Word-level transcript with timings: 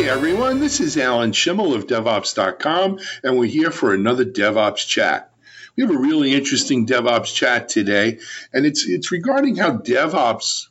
Hey 0.00 0.08
everyone, 0.08 0.60
this 0.60 0.80
is 0.80 0.96
Alan 0.96 1.32
Shimel 1.32 1.74
of 1.74 1.86
DevOps.com, 1.86 3.00
and 3.22 3.38
we're 3.38 3.44
here 3.44 3.70
for 3.70 3.92
another 3.92 4.24
DevOps 4.24 4.86
chat. 4.86 5.30
We 5.76 5.82
have 5.82 5.94
a 5.94 5.98
really 5.98 6.32
interesting 6.32 6.86
DevOps 6.86 7.34
chat 7.34 7.68
today, 7.68 8.18
and 8.50 8.64
it's 8.64 8.88
it's 8.88 9.12
regarding 9.12 9.56
how 9.56 9.76
DevOps 9.76 10.68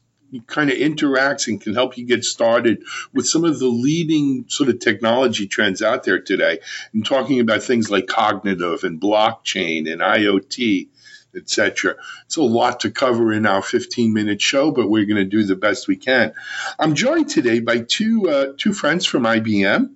kind 0.48 0.71
of 0.71 0.77
interacts 0.80 1.48
and 1.48 1.62
can 1.62 1.76
help 1.76 1.95
you 1.95 2.07
get 2.07 2.23
started 2.23 2.81
with 3.13 3.27
some 3.27 3.45
of 3.45 3.59
the 3.59 3.68
leading 3.68 4.45
sort 4.48 4.68
of 4.68 4.80
technology 4.80 5.46
trends 5.46 5.84
out 5.84 6.05
there 6.05 6.20
today. 6.20 6.57
And 6.91 7.05
talking 7.05 7.39
about 7.39 7.61
things 7.61 7.91
like 7.91 8.07
cognitive 8.07 8.84
and 8.84 9.00
blockchain 9.00 9.91
and 9.91 10.02
IoT 10.02 10.88
etc. 11.35 11.95
It's 12.25 12.38
a 12.38 12.41
lot 12.41 12.81
to 12.81 12.91
cover 12.91 13.31
in 13.33 13.45
our 13.45 13.61
15 13.61 14.13
minute 14.13 14.41
show, 14.41 14.71
but 14.71 14.89
we're 14.89 15.05
going 15.05 15.23
to 15.23 15.25
do 15.25 15.43
the 15.43 15.55
best 15.55 15.88
we 15.88 15.95
can. 15.95 16.33
I'm 16.77 16.95
joined 16.95 17.29
today 17.29 17.59
by 17.59 17.79
two 17.79 18.29
uh, 18.29 18.53
two 18.57 18.73
friends 18.73 19.05
from 19.05 19.23
IBM. 19.23 19.91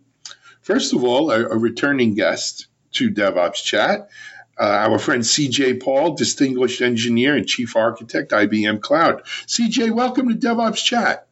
First 0.62 0.94
of 0.94 1.04
all, 1.04 1.32
a, 1.32 1.46
a 1.46 1.58
returning 1.58 2.16
guest 2.16 2.68
to 2.94 3.12
DevOps 3.12 3.64
Chat. 3.64 4.10
Uh, 4.60 4.64
our 4.64 5.00
friend 5.00 5.24
CJ 5.24 5.82
Paul, 5.82 6.14
distinguished 6.14 6.82
engineer 6.82 7.36
and 7.36 7.48
chief 7.48 7.76
architect, 7.76 8.32
IBM 8.32 8.82
Cloud. 8.82 9.24
CJ, 9.48 9.92
welcome 9.92 10.30
to 10.30 10.36
DevOps 10.36 10.84
Chat. 10.84 11.28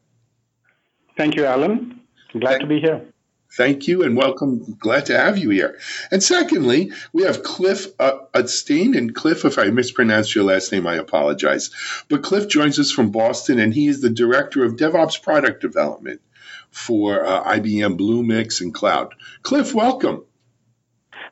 Thank 1.16 1.36
you, 1.36 1.44
Alan. 1.44 2.00
Glad 2.32 2.58
to 2.58 2.66
be 2.66 2.80
here. 2.80 3.11
Thank 3.54 3.86
you 3.86 4.02
and 4.02 4.16
welcome. 4.16 4.76
Glad 4.78 5.06
to 5.06 5.18
have 5.18 5.36
you 5.36 5.50
here. 5.50 5.78
And 6.10 6.22
secondly, 6.22 6.90
we 7.12 7.24
have 7.24 7.42
Cliff 7.42 7.86
uh, 7.98 8.20
Utstein. 8.32 8.96
And 8.96 9.14
Cliff, 9.14 9.44
if 9.44 9.58
I 9.58 9.66
mispronounced 9.66 10.34
your 10.34 10.44
last 10.44 10.72
name, 10.72 10.86
I 10.86 10.94
apologize. 10.94 11.70
But 12.08 12.22
Cliff 12.22 12.48
joins 12.48 12.78
us 12.78 12.90
from 12.90 13.10
Boston, 13.10 13.58
and 13.58 13.74
he 13.74 13.88
is 13.88 14.00
the 14.00 14.08
director 14.08 14.64
of 14.64 14.76
DevOps 14.76 15.22
product 15.22 15.60
development 15.60 16.22
for 16.70 17.26
uh, 17.26 17.44
IBM 17.44 17.98
Bluemix 17.98 18.62
and 18.62 18.72
Cloud. 18.72 19.14
Cliff, 19.42 19.74
welcome. 19.74 20.24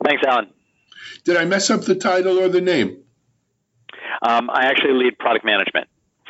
Thanks, 0.05 0.21
Alan. 0.27 0.51
Did 1.23 1.37
I 1.37 1.45
mess 1.45 1.71
up 1.71 1.81
the 1.81 1.95
title 1.95 2.37
or 2.37 2.49
the 2.49 2.61
name? 2.61 3.03
Um, 4.21 4.51
I 4.51 4.65
actually 4.65 4.93
lead 4.93 5.17
product 5.17 5.43
management 5.43 5.87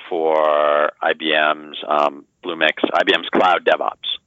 for 0.08 0.92
IBM's 1.04 1.78
um, 1.86 2.26
Bluemix, 2.46 2.80
IBM's 2.94 3.28
Cloud 3.34 3.66
DevOps. 3.66 4.21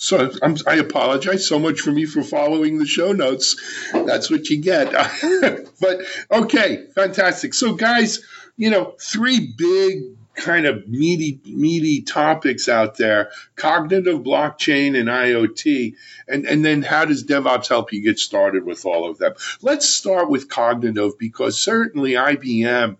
So 0.00 0.32
I'm, 0.42 0.56
i 0.66 0.76
apologize 0.76 1.46
so 1.46 1.58
much 1.58 1.80
for 1.80 1.92
me 1.92 2.06
for 2.06 2.22
following 2.22 2.78
the 2.78 2.86
show 2.86 3.12
notes. 3.12 3.60
That's 3.92 4.30
what 4.30 4.48
you 4.48 4.56
get. 4.56 4.92
but 5.80 6.00
okay, 6.30 6.86
fantastic. 6.94 7.52
So 7.52 7.74
guys, 7.74 8.20
you 8.56 8.70
know, 8.70 8.94
three 8.98 9.52
big 9.58 10.16
kind 10.36 10.64
of 10.64 10.88
meaty 10.88 11.38
meaty 11.44 12.00
topics 12.00 12.66
out 12.66 12.96
there 12.96 13.30
cognitive 13.56 14.20
blockchain 14.20 14.98
and 14.98 15.08
iot 15.10 15.94
and 16.28 16.46
and 16.46 16.64
then 16.64 16.80
how 16.80 17.04
does 17.04 17.24
devops 17.24 17.68
help 17.68 17.92
you 17.92 18.02
get 18.02 18.18
started 18.18 18.64
with 18.64 18.86
all 18.86 19.10
of 19.10 19.18
them 19.18 19.34
let's 19.60 19.86
start 19.86 20.30
with 20.30 20.48
cognitive 20.48 21.18
because 21.18 21.60
certainly 21.60 22.12
ibm 22.12 22.96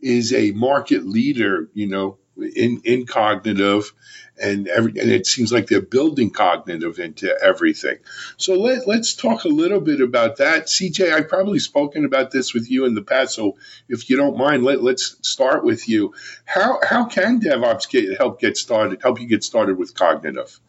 is 0.00 0.32
a 0.32 0.52
market 0.52 1.04
leader 1.04 1.68
you 1.72 1.88
know 1.88 2.18
in 2.38 2.82
in 2.84 3.06
cognitive 3.06 3.92
and 4.40 4.68
every 4.68 4.98
and 4.98 5.10
it 5.10 5.26
seems 5.26 5.52
like 5.52 5.66
they're 5.66 5.80
building 5.80 6.30
cognitive 6.30 6.98
into 6.98 7.36
everything. 7.42 7.98
So 8.36 8.54
let 8.54 8.86
let's 8.86 9.14
talk 9.14 9.44
a 9.44 9.48
little 9.48 9.80
bit 9.80 10.00
about 10.00 10.36
that. 10.38 10.66
CJ, 10.66 11.12
I've 11.12 11.28
probably 11.28 11.58
spoken 11.58 12.04
about 12.04 12.30
this 12.30 12.54
with 12.54 12.70
you 12.70 12.84
in 12.84 12.94
the 12.94 13.02
past, 13.02 13.34
so 13.34 13.56
if 13.88 14.08
you 14.08 14.16
don't 14.16 14.36
mind, 14.36 14.64
let 14.64 14.82
let's 14.82 15.16
start 15.22 15.64
with 15.64 15.88
you. 15.88 16.14
How 16.44 16.80
how 16.82 17.06
can 17.06 17.40
DevOps 17.40 17.88
get, 17.88 18.16
help 18.16 18.40
get 18.40 18.56
started? 18.56 19.02
Help 19.02 19.20
you 19.20 19.26
get 19.26 19.44
started 19.44 19.78
with 19.78 19.94
cognitive? 19.94 20.60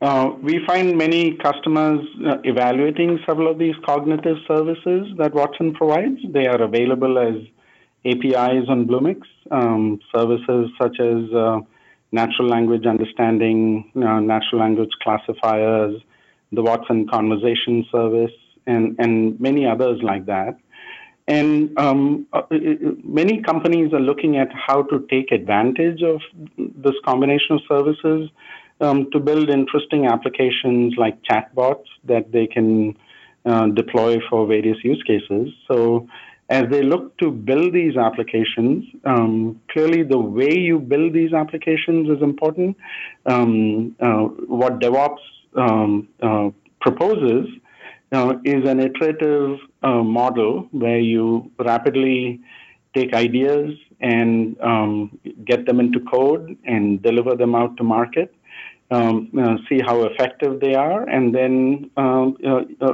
Uh, 0.00 0.30
we 0.40 0.64
find 0.64 0.96
many 0.96 1.36
customers 1.38 2.06
uh, 2.24 2.36
evaluating 2.44 3.18
several 3.26 3.50
of 3.50 3.58
these 3.58 3.74
cognitive 3.84 4.36
services 4.46 5.08
that 5.16 5.34
Watson 5.34 5.74
provides. 5.74 6.20
They 6.28 6.46
are 6.46 6.62
available 6.62 7.18
as 7.18 7.34
APIs 8.04 8.68
on 8.68 8.86
Bluemix. 8.86 9.22
Um, 9.50 9.98
services 10.14 10.70
such 10.80 11.00
as 11.00 11.32
uh, 11.32 11.60
natural 12.12 12.48
language 12.48 12.86
understanding, 12.86 13.90
uh, 13.96 14.20
natural 14.20 14.60
language 14.60 14.90
classifiers, 15.02 16.00
the 16.52 16.62
Watson 16.62 17.06
Conversation 17.08 17.86
Service, 17.90 18.32
and, 18.66 18.96
and 18.98 19.38
many 19.40 19.66
others 19.66 20.00
like 20.02 20.26
that. 20.26 20.58
And 21.26 21.78
um, 21.78 22.26
uh, 22.32 22.42
many 23.04 23.42
companies 23.42 23.92
are 23.92 24.00
looking 24.00 24.38
at 24.38 24.48
how 24.52 24.82
to 24.84 25.06
take 25.10 25.30
advantage 25.30 26.02
of 26.02 26.20
this 26.56 26.94
combination 27.04 27.56
of 27.56 27.60
services 27.68 28.30
um, 28.80 29.10
to 29.12 29.20
build 29.20 29.50
interesting 29.50 30.06
applications 30.06 30.94
like 30.96 31.22
chatbots 31.22 31.84
that 32.04 32.32
they 32.32 32.46
can 32.46 32.96
uh, 33.44 33.66
deploy 33.66 34.18
for 34.30 34.46
various 34.46 34.78
use 34.82 35.02
cases. 35.06 35.52
So 35.66 36.08
as 36.50 36.64
they 36.70 36.82
look 36.82 37.16
to 37.18 37.30
build 37.30 37.74
these 37.74 37.96
applications, 37.96 38.84
um, 39.04 39.60
clearly 39.70 40.02
the 40.02 40.18
way 40.18 40.56
you 40.56 40.78
build 40.78 41.12
these 41.12 41.32
applications 41.32 42.08
is 42.08 42.22
important. 42.22 42.76
Um, 43.26 43.94
uh, 44.00 44.24
what 44.58 44.80
DevOps 44.80 45.18
um, 45.56 46.08
uh, 46.22 46.48
proposes 46.80 47.46
uh, 48.12 48.34
is 48.44 48.66
an 48.66 48.80
iterative 48.80 49.58
uh, 49.82 50.02
model 50.02 50.68
where 50.70 50.98
you 50.98 51.50
rapidly 51.58 52.40
take 52.94 53.12
ideas 53.14 53.74
and 54.00 54.58
um, 54.62 55.18
get 55.44 55.66
them 55.66 55.80
into 55.80 56.00
code 56.00 56.56
and 56.64 57.02
deliver 57.02 57.34
them 57.34 57.54
out 57.54 57.76
to 57.76 57.84
market. 57.84 58.34
Um, 58.90 59.30
uh, 59.38 59.56
see 59.68 59.80
how 59.84 60.04
effective 60.04 60.60
they 60.60 60.74
are, 60.74 61.06
and 61.06 61.34
then 61.34 61.90
um, 61.98 62.38
uh, 62.42 62.92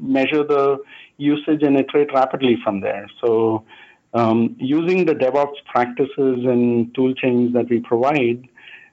measure 0.00 0.42
the 0.42 0.78
usage 1.16 1.62
and 1.62 1.76
iterate 1.76 2.12
rapidly 2.12 2.56
from 2.62 2.80
there. 2.80 3.08
So, 3.24 3.64
um, 4.12 4.56
using 4.58 5.06
the 5.06 5.14
DevOps 5.14 5.64
practices 5.66 6.44
and 6.44 6.94
tool 6.94 7.14
chains 7.14 7.52
that 7.54 7.68
we 7.68 7.80
provide, 7.80 8.46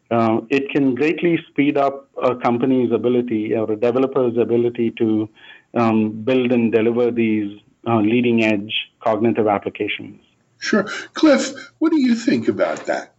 uh, 0.09 0.41
it 0.49 0.69
can 0.69 0.95
greatly 0.95 1.39
speed 1.49 1.77
up 1.77 2.09
a 2.21 2.35
company's 2.35 2.91
ability 2.91 3.53
or 3.55 3.71
a 3.71 3.75
developer's 3.75 4.37
ability 4.37 4.91
to 4.97 5.29
um, 5.73 6.23
build 6.23 6.51
and 6.51 6.71
deliver 6.71 7.11
these 7.11 7.59
uh, 7.87 7.99
leading 7.99 8.43
edge 8.43 8.73
cognitive 8.99 9.47
applications. 9.47 10.21
Sure. 10.57 10.83
Cliff, 11.13 11.53
what 11.79 11.91
do 11.91 11.99
you 11.99 12.13
think 12.13 12.47
about 12.47 12.85
that? 12.85 13.15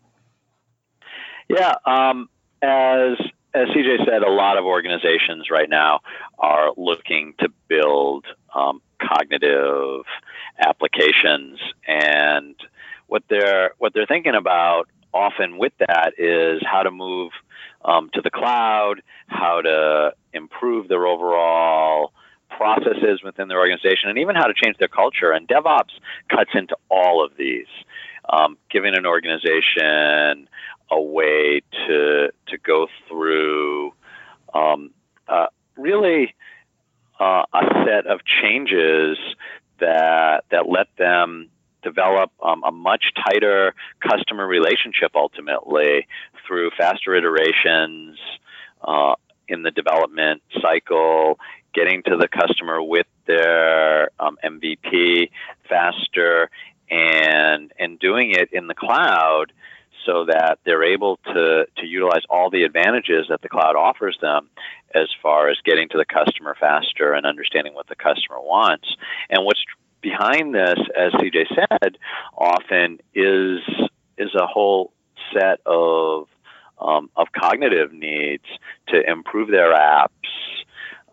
Yeah, 1.48 1.74
um, 1.84 2.28
as 2.62 3.18
as 3.54 3.68
CJ 3.68 4.06
said, 4.06 4.22
a 4.22 4.30
lot 4.30 4.56
of 4.56 4.64
organizations 4.64 5.50
right 5.50 5.68
now 5.68 6.00
are 6.38 6.72
looking 6.76 7.34
to 7.40 7.48
build 7.68 8.24
um, 8.54 8.80
cognitive 9.00 10.04
applications, 10.58 11.58
and 11.86 12.54
what 13.06 13.22
they're 13.28 13.72
what 13.78 13.92
they're 13.94 14.06
thinking 14.06 14.34
about 14.34 14.88
often 15.14 15.58
with 15.58 15.72
that 15.78 16.12
is 16.18 16.62
how 16.64 16.82
to 16.82 16.90
move 16.90 17.32
um, 17.84 18.10
to 18.14 18.20
the 18.22 18.30
cloud, 18.30 19.02
how 19.26 19.60
to 19.60 20.14
improve 20.32 20.88
their 20.88 21.06
overall 21.06 22.12
processes 22.48 23.22
within 23.24 23.48
their 23.48 23.58
organization, 23.58 24.08
and 24.08 24.18
even 24.18 24.34
how 24.36 24.46
to 24.46 24.54
change 24.54 24.76
their 24.78 24.88
culture. 24.88 25.32
And 25.32 25.48
DevOps 25.48 25.92
cuts 26.28 26.50
into 26.54 26.76
all 26.90 27.24
of 27.24 27.32
these, 27.36 27.66
um, 28.28 28.56
giving 28.70 28.94
an 28.94 29.06
organization 29.06 30.48
a 30.90 31.00
way 31.00 31.62
to 31.86 32.28
to 32.48 32.58
go 32.58 32.86
through 33.08 33.92
um, 34.54 34.90
uh, 35.28 35.46
really 35.76 36.34
uh, 37.22 37.44
a 37.54 37.84
set 37.86 38.06
of 38.06 38.20
changes 38.24 39.16
that 39.78 40.44
that 40.50 40.68
let 40.68 40.88
them 40.98 41.48
develop 41.82 42.30
um, 42.42 42.62
a 42.64 42.72
much 42.72 43.04
tighter 43.26 43.74
customer 44.00 44.46
relationship 44.46 45.12
ultimately 45.14 46.06
through 46.46 46.70
faster 46.76 47.14
iterations 47.14 48.18
uh, 48.82 49.14
in 49.48 49.62
the 49.62 49.70
development 49.70 50.42
cycle, 50.60 51.38
getting 51.74 52.02
to 52.04 52.16
the 52.16 52.28
customer 52.28 52.82
with 52.82 53.06
their 53.26 54.10
um, 54.18 54.36
MVP 54.44 55.30
faster, 55.68 56.50
and 56.90 57.72
and 57.78 58.00
doing 58.00 58.32
it 58.32 58.48
in 58.52 58.66
the 58.66 58.74
cloud 58.74 59.52
so 60.06 60.24
that 60.24 60.58
they're 60.64 60.82
able 60.82 61.18
to, 61.18 61.64
to 61.76 61.86
utilize 61.86 62.22
all 62.28 62.50
the 62.50 62.64
advantages 62.64 63.26
that 63.28 63.40
the 63.42 63.48
cloud 63.48 63.76
offers 63.76 64.18
them 64.20 64.48
as 64.94 65.08
far 65.22 65.48
as 65.48 65.58
getting 65.64 65.88
to 65.90 65.98
the 65.98 66.04
customer 66.04 66.56
faster 66.58 67.12
and 67.12 67.26
understanding 67.26 67.74
what 67.74 67.86
the 67.88 67.96
customer 67.96 68.40
wants. 68.40 68.96
And 69.30 69.44
what's 69.44 69.62
behind 70.00 70.54
this, 70.54 70.78
as 70.96 71.12
CJ 71.12 71.54
said, 71.54 71.98
often 72.36 72.98
is 73.14 73.60
is 74.18 74.34
a 74.34 74.46
whole 74.46 74.92
set 75.32 75.60
of 75.66 76.28
um, 76.80 77.10
of 77.16 77.28
cognitive 77.32 77.92
needs 77.92 78.44
to 78.88 79.00
improve 79.08 79.48
their 79.48 79.72
apps 79.72 80.08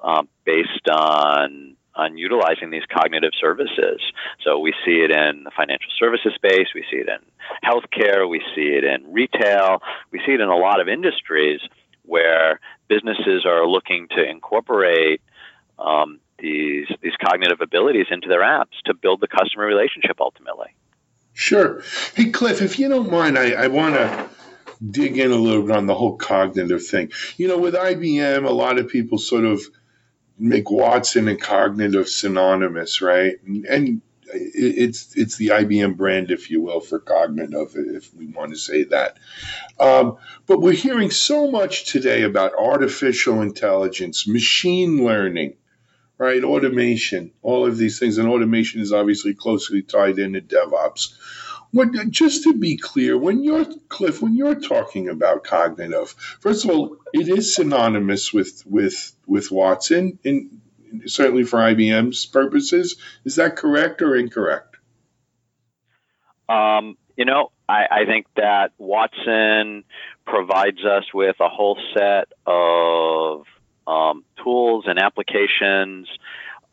um, 0.04 0.28
based 0.46 0.90
on 0.92 1.76
on 1.96 2.18
utilizing 2.18 2.70
these 2.70 2.84
cognitive 2.90 3.32
services. 3.40 4.00
So 4.44 4.58
we 4.60 4.74
see 4.86 5.04
it 5.04 5.12
in 5.12 5.44
the 5.44 5.52
financial 5.56 5.92
services 6.00 6.34
space, 6.36 6.68
we 6.74 6.86
see 6.90 6.98
it 6.98 7.10
in 7.10 7.20
healthcare, 7.64 8.28
we 8.28 8.42
see 8.56 8.78
it 8.78 8.86
in 8.86 9.12
retail, 9.12 9.82
we 10.12 10.20
see 10.26 10.34
it 10.34 10.40
in 10.40 10.48
a 10.48 10.56
lot 10.56 10.80
of 10.80 10.88
industries 10.88 11.60
where 12.06 12.60
businesses 12.90 13.46
are 13.46 13.66
looking 13.66 14.08
to 14.10 14.30
incorporate 14.30 15.22
um, 15.78 16.20
these 16.40 16.88
these 17.02 17.14
cognitive 17.24 17.62
abilities 17.62 18.08
into 18.12 18.28
their 18.28 18.42
apps 18.42 18.82
to 18.86 18.94
build 18.94 19.22
the 19.22 19.28
customer 19.28 19.66
relationship 19.66 20.18
ultimately. 20.20 20.76
Sure. 21.34 21.84
Hey, 22.16 22.32
Cliff, 22.32 22.62
if 22.62 22.80
you 22.80 22.90
don't 22.90 23.10
mind, 23.12 23.38
I, 23.38 23.52
I 23.52 23.68
want 23.68 23.96
to 23.96 24.30
dig 24.86 25.18
in 25.18 25.32
a 25.32 25.36
little 25.36 25.64
bit 25.64 25.76
on 25.76 25.86
the 25.86 25.96
whole 25.96 26.18
cognitive 26.18 26.86
thing. 26.86 27.12
You 27.38 27.48
know, 27.48 27.58
with 27.58 27.76
IBM, 27.76 28.46
a 28.46 28.52
lot 28.52 28.78
of 28.78 28.90
people 28.90 29.18
sort 29.18 29.46
of 29.46 29.62
make 30.38 30.70
Watson 30.70 31.28
and 31.28 31.40
cognitive 31.40 32.10
synonymous, 32.10 33.02
right? 33.02 33.36
And, 33.46 33.66
and 33.66 34.02
it's 34.34 35.16
it's 35.16 35.38
the 35.38 35.50
IBM 35.50 35.98
brand, 35.98 36.32
if 36.32 36.50
you 36.50 36.62
will, 36.62 36.80
for 36.80 37.00
cognitive, 37.00 37.74
if 37.76 38.14
we 38.14 38.28
want 38.28 38.52
to 38.52 38.58
say 38.58 38.84
that. 38.86 39.18
Um, 39.80 40.18
but 40.46 40.62
we're 40.62 40.74
hearing 40.74 41.12
so 41.12 41.50
much 41.50 41.86
today 41.86 42.24
about 42.24 42.54
artificial 42.58 43.42
intelligence, 43.42 44.28
machine 44.28 45.06
learning, 45.06 45.56
right? 46.18 46.44
Automation, 46.44 47.32
all 47.42 47.66
of 47.66 47.78
these 47.78 48.00
things, 48.00 48.18
and 48.18 48.30
automation 48.30 48.82
is 48.82 48.94
obviously 48.94 49.34
closely 49.34 49.82
tied 49.82 50.20
into 50.20 50.42
DevOps. 50.42 51.14
What, 51.72 51.90
just 52.10 52.44
to 52.46 52.54
be 52.54 52.78
clear, 52.78 53.16
when 53.16 53.44
you're 53.44 53.66
Cliff, 53.90 54.22
when 54.24 54.36
you're 54.36 54.60
talking 54.60 55.08
about 55.08 55.44
cognitive, 55.44 56.16
first 56.40 56.66
of 56.66 56.72
all, 56.72 56.98
it 57.14 57.30
is 57.30 57.56
synonymous 57.56 58.34
with 58.34 58.64
with 58.66 59.16
with 59.28 59.52
Watson, 59.52 60.18
certainly 61.06 61.44
for 61.44 61.60
IBM's 61.60 62.26
purposes. 62.26 62.98
Is 63.26 63.36
that 63.36 63.56
correct 63.56 64.02
or 64.02 64.16
incorrect? 64.16 64.78
Um, 66.48 66.98
you 67.16 67.26
know, 67.26 67.52
I, 67.68 67.86
I, 67.92 68.06
think 68.06 68.26
that 68.36 68.72
Watson 68.80 69.84
provides 70.26 70.84
us 70.84 71.04
with 71.14 71.36
a 71.40 71.50
whole 71.50 71.78
set 71.94 72.30
of 72.48 73.44
um, 73.86 74.24
tools 74.44 74.86
and 74.88 74.98
applications 74.98 76.08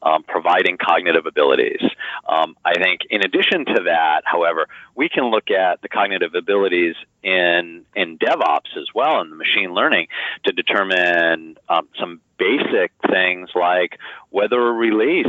um, 0.07 0.23
providing 0.23 0.79
cognitive 0.79 1.27
abilities. 1.27 1.83
Um, 2.29 2.57
I 2.65 2.75
think, 2.75 3.01
in 3.11 3.23
addition 3.23 3.65
to 3.65 3.83
that, 3.87 4.23
however, 4.25 4.67
we 4.95 5.09
can 5.09 5.25
look 5.31 5.51
at 5.51 5.83
the 5.83 5.89
cognitive 5.89 6.35
abilities 6.35 6.95
in 7.23 7.85
in 7.95 8.19
DevOps 8.19 8.77
as 8.77 8.87
well, 8.95 9.21
in 9.21 9.31
the 9.31 9.37
machine 9.37 9.75
learning, 9.75 10.07
to 10.45 10.53
determine 10.53 11.57
um, 11.69 11.89
some 11.99 12.21
basic 12.39 12.93
things 13.11 13.51
like 13.55 13.99
whether 14.31 14.61
a 14.61 14.73
release 14.73 15.27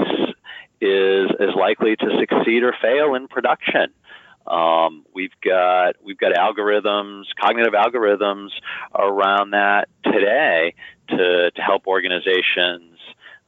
is 0.80 1.31
is 1.39 1.56
likely 1.56 1.95
to 1.95 2.09
succeed 2.19 2.63
or 2.63 2.73
fail 2.80 3.15
in 3.15 3.27
production. 3.27 3.88
Um, 4.45 5.06
we've 5.13 5.35
got 5.44 5.95
we've 6.03 6.19
got 6.19 6.33
algorithms, 6.33 7.23
cognitive 7.41 7.73
algorithms 7.73 8.50
around 8.94 9.51
that 9.51 9.89
today 10.03 10.75
to 11.09 11.51
to 11.51 11.62
help 11.62 11.88
organizations 11.88 12.96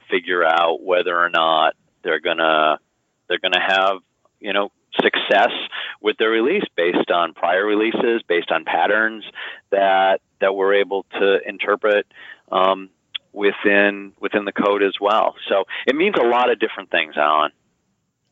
figure 0.10 0.44
out 0.44 0.82
whether 0.82 1.18
or 1.18 1.30
not 1.30 1.76
they're 2.04 2.20
gonna 2.20 2.80
they're 3.28 3.40
gonna 3.40 3.62
have 3.62 4.00
you 4.40 4.54
know 4.54 4.72
success 5.02 5.52
with 6.02 6.18
their 6.18 6.30
release 6.30 6.64
based 6.76 7.12
on 7.12 7.34
prior 7.34 7.66
releases, 7.66 8.22
based 8.28 8.52
on 8.52 8.66
patterns 8.66 9.24
that 9.72 10.22
that 10.42 10.56
we're 10.56 10.76
able 10.76 11.06
to 11.20 11.38
interpret 11.48 12.08
um, 12.52 12.90
within 13.34 14.14
within 14.20 14.46
the 14.46 14.52
code 14.52 14.84
as 14.84 14.94
well. 15.00 15.36
So 15.48 15.66
it 15.86 15.96
means 15.96 16.16
a 16.20 16.26
lot 16.26 16.50
of 16.52 16.60
different 16.60 16.90
things, 16.92 17.16
Alan. 17.18 17.52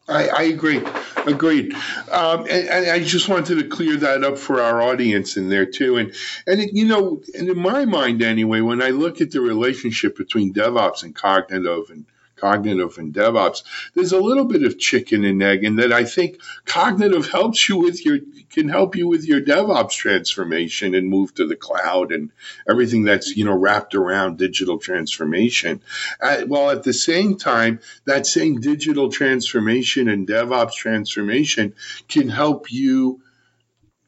I, 0.08 0.30
I 0.30 0.42
agree. 0.44 0.82
Agreed. 1.28 1.74
Um, 2.10 2.42
and, 2.42 2.70
and, 2.70 2.90
I 2.90 3.04
just 3.04 3.28
wanted 3.28 3.60
to 3.60 3.68
clear 3.68 3.98
that 3.98 4.24
up 4.24 4.38
for 4.38 4.62
our 4.62 4.82
audience 4.82 5.36
in 5.36 5.50
there 5.50 5.66
too. 5.66 5.98
And 5.98 6.14
and 6.46 6.62
it, 6.62 6.74
you 6.74 6.86
know, 6.86 7.22
and 7.38 7.50
in 7.50 7.60
my 7.60 7.86
mind 7.86 8.22
anyway, 8.22 8.62
when 8.62 8.82
I 8.82 8.90
look 8.90 9.20
at 9.20 9.32
the 9.32 9.42
relationship 9.42 10.18
between 10.18 10.54
DevOps 10.54 11.04
and 11.04 11.14
cognitive 11.14 11.90
and 11.90 12.06
cognitive 12.38 12.98
and 12.98 13.14
DevOps, 13.14 13.64
there's 13.94 14.14
a 14.14 14.20
little 14.20 14.46
bit 14.46 14.64
of 14.64 14.80
chicken 14.80 15.26
and 15.26 15.42
egg 15.44 15.64
in 15.64 15.76
that 15.78 15.92
I 15.92 16.06
think 16.06 16.42
cognitive 16.66 17.30
helps 17.30 17.68
you 17.68 17.78
with 17.78 18.06
your 18.06 18.20
can 18.52 18.70
help 18.70 18.96
you 18.96 19.08
with 19.08 19.26
your 19.26 19.42
DevOps 19.42 19.92
transformation 19.92 20.96
and 20.96 21.10
move 21.10 21.34
to 21.36 21.46
the 21.46 21.56
cloud 21.56 22.12
and 22.12 22.32
everything 22.70 23.04
that's 23.04 23.36
you 23.36 23.46
know 23.46 23.56
wrapped 23.56 23.96
around 23.96 24.38
digital 24.38 24.78
transformation. 24.78 25.82
While 26.20 26.70
at 26.70 26.84
the 26.84 26.94
same 26.94 27.38
time, 27.38 27.80
that 28.06 28.26
same 28.26 28.62
digital 28.62 29.12
transformation 29.12 30.08
and 30.08 30.28
DevOps 30.28 30.74
transformation 30.74 31.74
can 32.08 32.30
help 32.30 32.72
you 32.72 33.22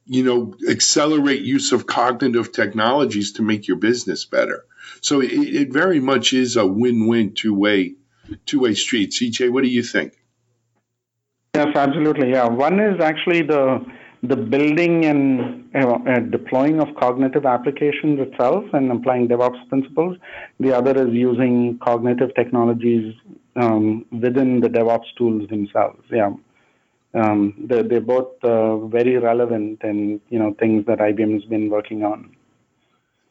you 0.09 0.23
know 0.23 0.55
accelerate 0.67 1.41
use 1.41 1.71
of 1.71 1.85
cognitive 1.85 2.51
technologies 2.51 3.33
to 3.33 3.43
make 3.43 3.67
your 3.67 3.77
business 3.77 4.25
better 4.25 4.65
so 5.01 5.21
it, 5.21 5.31
it 5.31 5.71
very 5.71 5.99
much 5.99 6.33
is 6.33 6.57
a 6.57 6.65
win-win 6.65 7.33
two-way 7.33 7.93
two-way 8.45 8.73
street. 8.73 9.11
CJ, 9.11 9.51
what 9.51 9.63
do 9.63 9.69
you 9.69 9.83
think? 9.83 10.13
Yes, 11.55 11.75
absolutely. 11.75 12.31
Yeah, 12.31 12.47
one 12.47 12.79
is 12.79 13.01
actually 13.01 13.41
the 13.41 13.85
the 14.21 14.35
building 14.35 15.05
and 15.05 15.73
uh, 15.73 16.19
deploying 16.29 16.81
of 16.81 16.93
cognitive 16.99 17.45
applications 17.45 18.19
itself 18.19 18.65
and 18.73 18.91
applying 18.91 19.29
DevOps 19.29 19.67
principles. 19.69 20.17
The 20.59 20.75
other 20.75 21.07
is 21.07 21.13
using 21.13 21.79
cognitive 21.81 22.35
technologies 22.35 23.15
um, 23.55 24.05
within 24.11 24.59
the 24.59 24.67
DevOps 24.67 25.15
tools 25.17 25.47
themselves. 25.49 26.03
Yeah, 26.11 26.31
um, 27.13 27.53
they're, 27.67 27.83
they're 27.83 28.01
both 28.01 28.43
uh, 28.43 28.77
very 28.87 29.17
relevant 29.17 29.79
and 29.83 30.19
you 30.29 30.39
know 30.39 30.53
things 30.59 30.85
that 30.85 30.99
IBM 30.99 31.33
has 31.33 31.45
been 31.45 31.69
working 31.69 32.03
on. 32.03 32.35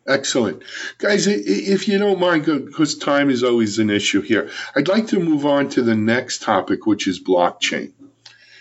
Excellent. 0.08 0.62
Guys, 0.96 1.26
if 1.26 1.86
you 1.86 1.98
don't 1.98 2.18
mind, 2.18 2.46
because 2.46 2.96
time 2.96 3.28
is 3.28 3.44
always 3.44 3.78
an 3.78 3.90
issue 3.90 4.22
here, 4.22 4.50
I'd 4.74 4.88
like 4.88 5.08
to 5.08 5.20
move 5.20 5.44
on 5.44 5.68
to 5.70 5.82
the 5.82 5.94
next 5.94 6.40
topic, 6.40 6.86
which 6.86 7.06
is 7.06 7.22
blockchain. 7.22 7.92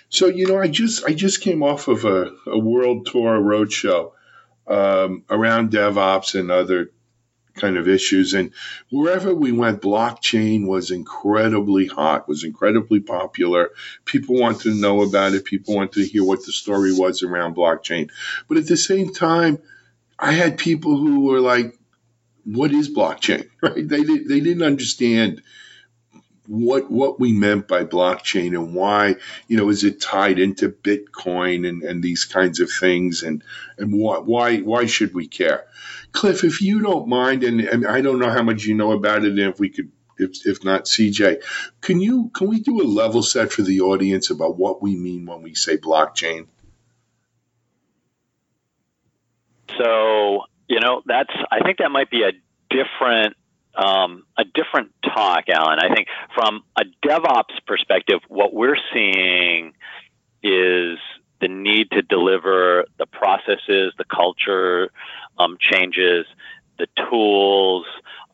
So, 0.10 0.28
you 0.28 0.48
know, 0.48 0.60
I 0.60 0.68
just 0.68 1.06
I 1.06 1.14
just 1.14 1.40
came 1.40 1.64
off 1.64 1.88
of 1.88 2.04
a, 2.04 2.32
a 2.46 2.60
world 2.60 3.08
tour 3.08 3.40
roadshow 3.40 4.12
um, 4.68 5.24
around 5.30 5.72
DevOps 5.72 6.38
and 6.38 6.52
other 6.52 6.92
kind 7.56 7.78
of 7.78 7.88
issues. 7.88 8.34
And 8.34 8.52
wherever 8.92 9.34
we 9.34 9.54
went, 9.54 9.82
blockchain 9.82 10.68
was 10.68 10.92
incredibly 10.92 11.88
hot, 11.88 12.28
was 12.28 12.44
incredibly 12.44 13.00
popular. 13.00 13.70
People 14.04 14.36
wanted 14.36 14.64
to 14.64 14.76
know 14.76 15.02
about 15.02 15.34
it. 15.34 15.46
People 15.46 15.76
wanted 15.76 15.94
to 15.94 16.06
hear 16.06 16.26
what 16.26 16.46
the 16.46 16.52
story 16.52 16.94
was 16.94 17.24
around 17.24 17.56
blockchain. 17.56 18.10
But 18.50 18.58
at 18.58 18.68
the 18.68 18.78
same 18.78 19.14
time, 19.14 19.60
I 20.20 20.32
had 20.32 20.58
people 20.58 20.98
who 20.98 21.22
were 21.26 21.40
like, 21.40 21.78
"What 22.46 22.72
is 22.72 22.94
blockchain?" 22.94 23.50
Right? 23.62 23.88
They 23.88 24.04
did, 24.04 24.28
they 24.28 24.40
didn't 24.40 24.64
understand 24.64 25.42
what 26.48 26.90
what 26.90 27.20
we 27.20 27.34
meant 27.34 27.68
by 27.68 27.84
blockchain 27.84 28.56
and 28.56 28.74
why 28.74 29.16
you 29.48 29.58
know 29.58 29.70
is 29.70 29.84
it 29.84 30.02
tied 30.02 30.40
into 30.40 30.70
Bitcoin 30.70 31.68
and, 31.68 31.84
and 31.84 32.02
these 32.02 32.24
kinds 32.26 32.60
of 32.62 32.72
things 32.72 33.22
and 33.24 33.44
and 33.78 33.94
why 33.94 34.18
why 34.20 34.58
why 34.60 34.86
should 34.86 35.14
we 35.14 35.28
care? 35.28 35.66
Cliff, 36.14 36.44
if 36.44 36.62
you 36.62 36.82
don't 36.82 37.08
mind, 37.08 37.44
and, 37.44 37.62
and 37.62 37.86
I 37.86 38.02
don't 38.02 38.20
know 38.20 38.30
how 38.30 38.44
much 38.44 38.64
you 38.64 38.76
know 38.76 38.94
about 38.94 39.24
it, 39.26 39.32
and 39.32 39.40
if 39.40 39.60
we 39.60 39.70
could 39.70 39.92
if, 40.18 40.48
if 40.48 40.64
not 40.64 40.86
CJ, 40.86 41.44
can 41.82 42.00
you 42.02 42.32
can 42.34 42.48
we 42.48 42.60
do 42.60 42.82
a 42.82 42.88
level 42.88 43.22
set 43.22 43.52
for 43.52 43.62
the 43.62 43.82
audience 43.82 44.30
about 44.30 44.58
what 44.58 44.82
we 44.82 44.96
mean 44.96 45.26
when 45.26 45.42
we 45.42 45.54
say 45.54 45.78
blockchain? 45.78 46.48
So, 49.78 50.44
you 50.68 50.80
know, 50.80 51.02
that's, 51.06 51.34
I 51.52 51.62
think 51.62 51.78
that 51.80 51.90
might 51.90 52.10
be 52.10 52.24
a 52.24 52.32
different 52.70 53.36
um, 53.78 54.24
a 54.36 54.44
different 54.44 54.92
talk, 55.04 55.50
Alan. 55.50 55.78
I 55.80 55.94
think 55.94 56.08
from 56.34 56.64
a 56.76 56.84
DevOps 57.06 57.64
perspective, 57.68 58.22
what 58.28 58.52
we're 58.52 58.78
seeing 58.92 59.74
is 60.42 60.98
the 61.42 61.48
need 61.48 61.92
to 61.92 62.02
deliver 62.02 62.86
the 62.98 63.06
processes, 63.06 63.94
the 64.00 64.06
culture 64.10 64.90
um, 65.38 65.58
changes, 65.60 66.26
the 66.80 66.88
tools, 67.10 67.86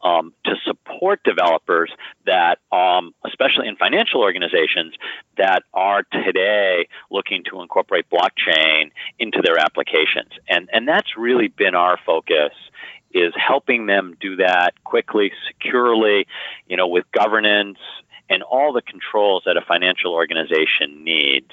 um, 0.03 0.33
to 0.45 0.55
support 0.65 1.21
developers 1.23 1.89
that, 2.25 2.59
um, 2.71 3.13
especially 3.25 3.67
in 3.67 3.75
financial 3.77 4.21
organizations, 4.21 4.93
that 5.37 5.63
are 5.73 6.03
today 6.11 6.87
looking 7.09 7.43
to 7.49 7.61
incorporate 7.61 8.05
blockchain 8.09 8.91
into 9.33 9.41
their 9.45 9.57
applications. 9.57 10.31
And, 10.47 10.69
and 10.71 10.87
that's 10.87 11.17
really 11.17 11.47
been 11.47 11.75
our 11.75 11.97
focus 12.05 12.51
is 13.11 13.33
helping 13.35 13.85
them 13.85 14.15
do 14.19 14.35
that 14.37 14.71
quickly, 14.83 15.31
securely, 15.47 16.25
you 16.67 16.77
know, 16.77 16.87
with 16.87 17.05
governance 17.11 17.77
and 18.29 18.41
all 18.41 18.73
the 18.73 18.81
controls 18.81 19.43
that 19.45 19.57
a 19.57 19.61
financial 19.61 20.13
organization 20.13 21.03
needs 21.03 21.51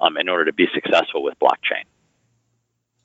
um, 0.00 0.16
in 0.16 0.28
order 0.28 0.46
to 0.46 0.52
be 0.52 0.66
successful 0.72 1.22
with 1.22 1.34
blockchain. 1.38 1.84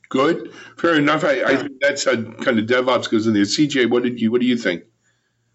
Good, 0.09 0.53
fair 0.77 0.95
enough. 0.95 1.25
I, 1.25 1.43
I 1.43 1.55
think 1.57 1.73
that's 1.81 2.07
a 2.07 2.23
kind 2.23 2.59
of 2.59 2.65
DevOps 2.65 3.09
goes 3.09 3.27
in 3.27 3.33
there. 3.33 3.43
CJ, 3.43 3.89
what 3.89 4.03
did 4.03 4.21
you 4.21 4.31
what 4.31 4.39
do 4.39 4.47
you 4.47 4.55
think? 4.55 4.83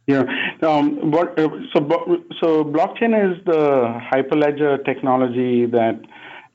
Yeah. 0.07 0.25
Um, 0.63 1.11
what, 1.11 1.39
uh, 1.39 1.49
so, 1.73 1.81
so 2.41 2.65
blockchain 2.65 3.15
is 3.15 3.43
the 3.47 4.01
hyperledger 4.13 4.85
technology 4.85 5.65
that 5.67 6.01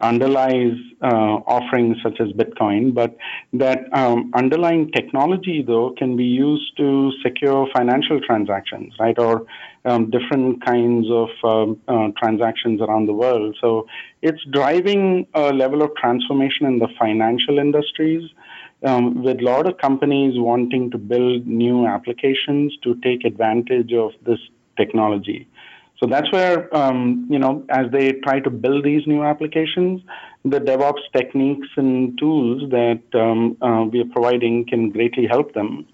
underlies 0.01 0.73
uh, 1.01 1.41
offerings 1.47 1.97
such 2.03 2.19
as 2.19 2.27
Bitcoin, 2.29 2.93
but 2.93 3.17
that 3.53 3.79
um, 3.93 4.31
underlying 4.35 4.91
technology, 4.91 5.63
though, 5.65 5.93
can 5.97 6.15
be 6.15 6.25
used 6.25 6.75
to 6.77 7.11
secure 7.23 7.67
financial 7.75 8.19
transactions, 8.21 8.93
right, 8.99 9.17
or 9.17 9.45
um, 9.85 10.09
different 10.11 10.63
kinds 10.65 11.07
of 11.09 11.29
um, 11.43 11.81
uh, 11.87 12.09
transactions 12.21 12.81
around 12.81 13.07
the 13.07 13.13
world. 13.13 13.57
So 13.59 13.87
it's 14.21 14.43
driving 14.51 15.27
a 15.33 15.51
level 15.51 15.81
of 15.81 15.95
transformation 15.95 16.67
in 16.67 16.79
the 16.79 16.89
financial 16.99 17.57
industries. 17.59 18.29
Um, 18.83 19.23
with 19.23 19.39
a 19.39 19.43
lot 19.43 19.65
of 19.65 19.79
companies 19.79 20.33
wanting 20.37 20.91
to 20.91 20.99
build 20.99 21.47
new 21.47 21.87
applications 21.87 22.77
to 22.83 22.93
take 23.01 23.25
advantage 23.25 23.91
of 23.91 24.11
this 24.23 24.37
technology. 24.77 25.47
So 25.99 26.05
that's 26.05 26.31
where, 26.31 26.75
um, 26.75 27.27
you 27.29 27.39
know, 27.39 27.65
as 27.69 27.91
they 27.91 28.11
try 28.23 28.39
to 28.41 28.49
build 28.49 28.85
these 28.85 29.07
new 29.07 29.23
applications, 29.23 30.01
the 30.45 30.59
DevOps 30.59 31.01
techniques 31.11 31.67
and 31.75 32.17
tools 32.19 32.69
that 32.69 33.01
um, 33.15 33.57
uh, 33.61 33.85
we 33.85 34.01
are 34.01 34.11
providing 34.11 34.65
can 34.65 34.91
greatly 34.91 35.25
help 35.25 35.53
them 35.53 35.87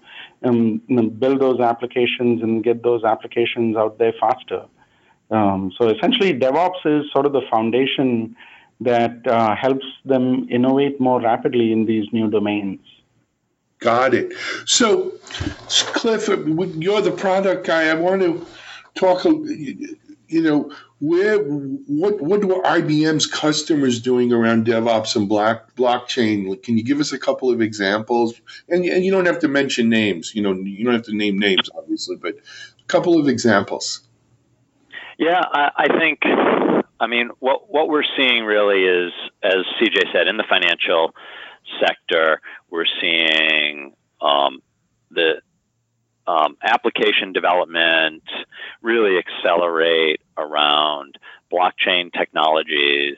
um, 0.44 0.82
build 1.18 1.40
those 1.40 1.60
applications 1.60 2.42
and 2.42 2.62
get 2.62 2.82
those 2.82 3.02
applications 3.02 3.76
out 3.76 3.98
there 3.98 4.12
faster. 4.20 4.66
Um, 5.30 5.72
so 5.78 5.88
essentially, 5.88 6.34
DevOps 6.34 6.84
is 6.84 7.10
sort 7.12 7.24
of 7.24 7.32
the 7.32 7.42
foundation 7.50 8.36
that 8.80 9.26
uh, 9.26 9.56
helps 9.56 9.86
them 10.04 10.46
innovate 10.50 11.00
more 11.00 11.20
rapidly 11.20 11.72
in 11.72 11.86
these 11.86 12.06
new 12.12 12.28
domains. 12.28 12.80
Got 13.78 14.14
it. 14.14 14.32
So, 14.66 15.12
Cliff, 15.68 16.28
you're 16.28 17.00
the 17.00 17.14
product 17.16 17.66
guy. 17.66 17.88
I 17.88 17.94
want 17.94 18.20
to 18.22 18.46
talk, 18.94 19.24
you 19.24 20.42
know, 20.42 20.70
where 21.00 21.38
what 21.38 22.20
what 22.20 22.44
were 22.44 22.62
IBM's 22.62 23.26
customers 23.26 24.00
doing 24.00 24.32
around 24.32 24.66
DevOps 24.66 25.16
and 25.16 25.28
block, 25.28 25.74
blockchain? 25.74 26.62
Can 26.62 26.78
you 26.78 26.84
give 26.84 27.00
us 27.00 27.12
a 27.12 27.18
couple 27.18 27.50
of 27.50 27.60
examples? 27.60 28.40
And, 28.68 28.84
and 28.84 29.04
you 29.04 29.12
don't 29.12 29.26
have 29.26 29.40
to 29.40 29.48
mention 29.48 29.88
names. 29.88 30.34
You 30.34 30.42
know, 30.42 30.52
you 30.52 30.84
don't 30.84 30.94
have 30.94 31.04
to 31.04 31.16
name 31.16 31.38
names, 31.38 31.68
obviously, 31.76 32.16
but 32.16 32.34
a 32.36 32.86
couple 32.86 33.18
of 33.18 33.28
examples. 33.28 34.00
Yeah, 35.18 35.42
I, 35.52 35.70
I 35.76 35.98
think. 35.98 36.20
I 37.00 37.06
mean, 37.06 37.30
what 37.40 37.70
what 37.70 37.88
we're 37.88 38.04
seeing 38.16 38.44
really 38.44 38.84
is, 38.84 39.12
as 39.42 39.64
CJ 39.80 40.12
said, 40.12 40.26
in 40.26 40.36
the 40.36 40.44
financial 40.48 41.14
sector, 41.80 42.40
we're 42.70 42.86
seeing 43.00 43.94
um, 44.20 44.62
the 45.10 45.42
um, 46.26 46.56
application 46.62 47.32
development 47.32 48.22
really 48.82 49.18
accelerate 49.18 50.20
around 50.36 51.18
blockchain 51.52 52.12
technologies 52.12 53.16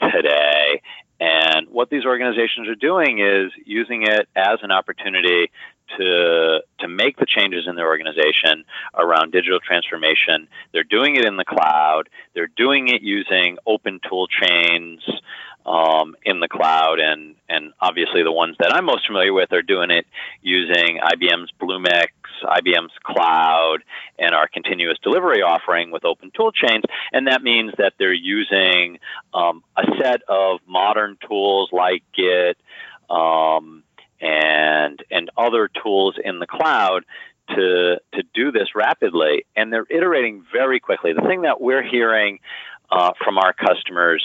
today. 0.00 0.82
And 1.20 1.68
what 1.70 1.90
these 1.90 2.04
organizations 2.04 2.68
are 2.68 2.74
doing 2.74 3.20
is 3.20 3.52
using 3.64 4.02
it 4.02 4.28
as 4.34 4.58
an 4.62 4.72
opportunity 4.72 5.50
to 5.96 6.60
to 6.80 6.88
make 6.88 7.16
the 7.18 7.26
changes 7.26 7.66
in 7.68 7.76
their 7.76 7.86
organization 7.86 8.64
around 8.94 9.32
digital 9.32 9.60
transformation. 9.60 10.48
They're 10.72 10.82
doing 10.82 11.16
it 11.16 11.24
in 11.24 11.36
the 11.36 11.44
cloud. 11.44 12.08
They're 12.34 12.50
doing 12.56 12.88
it 12.88 13.02
using 13.02 13.58
open 13.66 14.00
tool 14.08 14.26
chains 14.26 15.00
um, 15.66 16.16
in 16.24 16.40
the 16.40 16.48
cloud, 16.48 17.00
and 17.00 17.36
and 17.48 17.72
obviously 17.80 18.22
the 18.22 18.32
ones 18.32 18.56
that 18.58 18.72
I'm 18.74 18.84
most 18.84 19.06
familiar 19.06 19.32
with 19.32 19.52
are 19.52 19.62
doing 19.62 19.90
it 19.90 20.06
using 20.42 20.98
IBM's 21.02 21.50
Bluemix, 21.60 22.08
IBM's 22.44 22.92
cloud, 23.02 23.78
and 24.18 24.34
our 24.34 24.48
continuous 24.48 24.98
delivery 25.02 25.42
offering 25.42 25.90
with 25.90 26.04
open 26.04 26.30
tool 26.34 26.52
chains, 26.52 26.84
and 27.12 27.26
that 27.26 27.42
means 27.42 27.72
that 27.78 27.94
they're 27.98 28.12
using 28.12 28.98
um, 29.32 29.62
a 29.76 29.82
set 30.00 30.22
of 30.28 30.60
modern 30.66 31.16
tools 31.26 31.70
like 31.72 32.02
Git. 32.16 32.56
Um, 33.10 33.82
and 34.20 35.04
and 35.10 35.30
other 35.36 35.68
tools 35.82 36.16
in 36.24 36.38
the 36.38 36.46
cloud 36.46 37.04
to 37.48 38.00
to 38.14 38.22
do 38.32 38.50
this 38.52 38.68
rapidly, 38.74 39.44
and 39.54 39.72
they're 39.72 39.86
iterating 39.90 40.44
very 40.52 40.80
quickly. 40.80 41.12
The 41.12 41.22
thing 41.22 41.42
that 41.42 41.60
we're 41.60 41.82
hearing 41.82 42.38
uh, 42.90 43.12
from 43.22 43.38
our 43.38 43.52
customers 43.52 44.24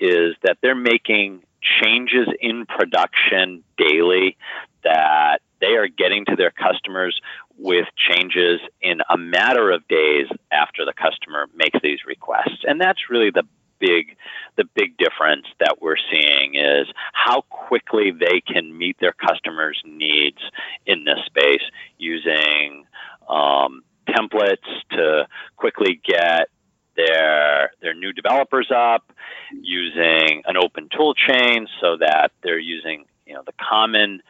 is 0.00 0.34
that 0.42 0.58
they're 0.62 0.74
making 0.74 1.42
changes 1.60 2.28
in 2.40 2.66
production 2.66 3.64
daily 3.76 4.36
that 4.84 5.38
they 5.60 5.76
are 5.76 5.88
getting 5.88 6.24
to 6.26 6.36
their 6.36 6.50
customers 6.50 7.20
with 7.58 7.86
changes 7.96 8.60
in 8.80 9.00
a 9.10 9.16
matter 9.16 9.70
of 9.70 9.86
days 9.88 10.26
after 10.52 10.84
the 10.84 10.92
customer 10.92 11.46
makes 11.54 11.78
these 11.82 12.00
requests. 12.06 12.64
And 12.64 12.80
that's 12.80 13.10
really 13.10 13.30
the 13.30 13.44
big 13.80 14.16
the 14.56 14.64
big 14.74 14.96
difference 14.96 15.46
that 15.60 15.76
we're 15.80 15.96
seeing 16.10 16.54
is 16.56 16.86
how 17.12 17.42
quickly 17.42 18.10
they 18.10 18.40
can 18.40 18.76
meet 18.76 18.96
their 19.00 19.12
customers' 19.12 19.80
needs 19.84 20.38
in 20.86 21.04
this 21.04 21.18
space 21.26 21.62
using 21.96 22.84
um, 23.28 23.82
templates 24.08 24.66
to 24.90 25.26
quickly 25.56 26.00
get 26.04 26.48
their 26.96 27.70
their 27.80 27.94
new 27.94 28.12
developers 28.12 28.70
up 28.74 29.12
using 29.52 30.42
an 30.46 30.56
open 30.56 30.88
tool 30.94 31.14
chain 31.14 31.66
so 31.80 31.96
that 31.98 32.32
they're 32.42 32.58
using 32.58 33.04
you 33.28 33.34
know 33.34 33.42
the 33.44 33.52
common 33.60 34.22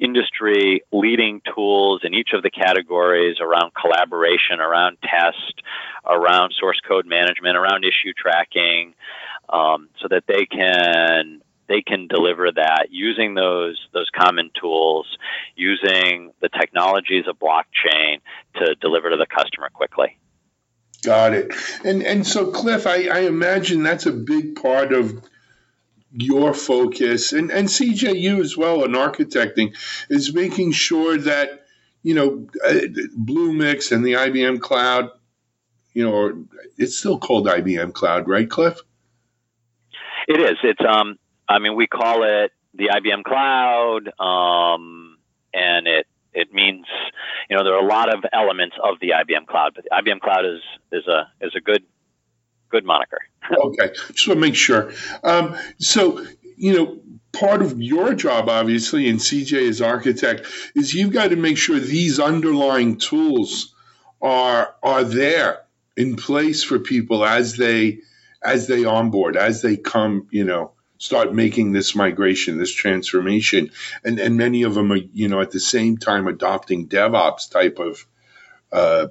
industry 0.00 0.82
leading 0.92 1.42
tools 1.54 2.02
in 2.04 2.14
each 2.14 2.30
of 2.32 2.42
the 2.42 2.50
categories 2.50 3.38
around 3.40 3.72
collaboration, 3.74 4.60
around 4.60 4.96
test, 5.02 5.62
around 6.06 6.54
source 6.58 6.80
code 6.86 7.06
management, 7.06 7.56
around 7.56 7.84
issue 7.84 8.12
tracking, 8.16 8.94
um, 9.48 9.88
so 10.00 10.08
that 10.08 10.24
they 10.28 10.46
can 10.46 11.42
they 11.68 11.82
can 11.82 12.06
deliver 12.06 12.52
that 12.52 12.86
using 12.90 13.34
those 13.34 13.78
those 13.92 14.08
common 14.16 14.50
tools, 14.58 15.06
using 15.56 16.32
the 16.40 16.48
technologies 16.48 17.24
of 17.28 17.36
blockchain 17.38 18.20
to 18.56 18.74
deliver 18.76 19.10
to 19.10 19.16
the 19.16 19.26
customer 19.26 19.68
quickly. 19.72 20.16
Got 21.02 21.34
it. 21.34 21.52
And 21.84 22.02
and 22.02 22.26
so 22.26 22.50
Cliff, 22.50 22.86
I, 22.86 23.08
I 23.08 23.18
imagine 23.20 23.82
that's 23.82 24.06
a 24.06 24.12
big 24.12 24.56
part 24.56 24.92
of 24.92 25.22
your 26.16 26.54
focus 26.54 27.32
and, 27.32 27.50
and 27.50 27.68
CJU 27.68 28.40
as 28.40 28.56
well 28.56 28.84
in 28.84 28.92
architecting 28.92 29.76
is 30.08 30.32
making 30.32 30.72
sure 30.72 31.18
that, 31.18 31.66
you 32.02 32.14
know, 32.14 32.46
uh, 32.66 32.86
Bluemix 33.18 33.90
and 33.90 34.04
the 34.04 34.12
IBM 34.12 34.60
cloud, 34.60 35.10
you 35.92 36.04
know, 36.04 36.46
it's 36.78 36.98
still 36.98 37.18
called 37.18 37.46
IBM 37.46 37.92
cloud, 37.94 38.28
right, 38.28 38.48
Cliff? 38.48 38.78
It 40.28 40.40
is. 40.40 40.56
It's, 40.62 40.80
um, 40.88 41.18
I 41.48 41.58
mean, 41.58 41.74
we 41.76 41.86
call 41.86 42.22
it 42.22 42.52
the 42.74 42.88
IBM 42.88 43.24
cloud, 43.24 44.08
um, 44.20 45.18
and 45.52 45.86
it, 45.86 46.06
it 46.32 46.52
means, 46.52 46.86
you 47.48 47.56
know, 47.56 47.64
there 47.64 47.74
are 47.74 47.84
a 47.84 47.86
lot 47.86 48.12
of 48.12 48.24
elements 48.32 48.76
of 48.82 48.98
the 49.00 49.10
IBM 49.10 49.46
cloud, 49.46 49.72
but 49.74 49.84
the 49.84 49.90
IBM 49.90 50.20
cloud 50.20 50.44
is, 50.44 50.60
is 50.92 51.06
a, 51.06 51.28
is 51.40 51.52
a 51.56 51.60
good, 51.60 51.84
good 52.70 52.84
moniker. 52.84 53.18
okay, 53.52 53.92
just 54.12 54.28
want 54.28 54.36
to 54.38 54.46
make 54.46 54.54
sure. 54.54 54.92
Um, 55.22 55.56
so, 55.78 56.24
you 56.56 56.72
know, 56.72 57.00
part 57.32 57.62
of 57.62 57.80
your 57.80 58.14
job, 58.14 58.48
obviously, 58.48 59.08
and 59.08 59.18
CJ 59.18 59.68
as 59.68 59.82
architect, 59.82 60.46
is 60.74 60.94
you've 60.94 61.12
got 61.12 61.30
to 61.30 61.36
make 61.36 61.58
sure 61.58 61.78
these 61.78 62.20
underlying 62.20 62.96
tools 62.96 63.74
are 64.22 64.74
are 64.82 65.04
there 65.04 65.64
in 65.96 66.16
place 66.16 66.62
for 66.62 66.78
people 66.78 67.24
as 67.24 67.56
they 67.56 68.00
as 68.42 68.66
they 68.66 68.84
onboard, 68.84 69.36
as 69.36 69.62
they 69.62 69.76
come, 69.76 70.28
you 70.30 70.44
know, 70.44 70.72
start 70.98 71.34
making 71.34 71.72
this 71.72 71.94
migration, 71.94 72.58
this 72.58 72.72
transformation, 72.72 73.70
and 74.04 74.18
and 74.18 74.36
many 74.36 74.62
of 74.62 74.74
them 74.74 74.92
are, 74.92 74.96
you 74.96 75.28
know, 75.28 75.40
at 75.40 75.50
the 75.50 75.60
same 75.60 75.98
time 75.98 76.26
adopting 76.26 76.88
DevOps 76.88 77.50
type 77.50 77.78
of 77.78 78.06
uh, 78.72 79.08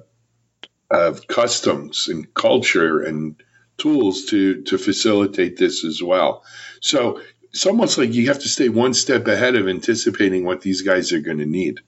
of 0.90 1.26
customs 1.26 2.08
and 2.08 2.32
culture 2.34 3.00
and 3.00 3.36
tools 3.78 4.26
to 4.26 4.62
to 4.62 4.78
facilitate 4.78 5.56
this 5.56 5.84
as 5.84 6.02
well. 6.02 6.44
So 6.80 7.20
it's 7.50 7.66
almost 7.66 7.98
like 7.98 8.12
you 8.12 8.28
have 8.28 8.40
to 8.40 8.48
stay 8.48 8.68
one 8.68 8.94
step 8.94 9.26
ahead 9.26 9.54
of 9.54 9.68
anticipating 9.68 10.44
what 10.44 10.60
these 10.60 10.82
guys 10.82 11.12
are 11.12 11.20
going 11.20 11.38
to 11.38 11.46
need. 11.46 11.80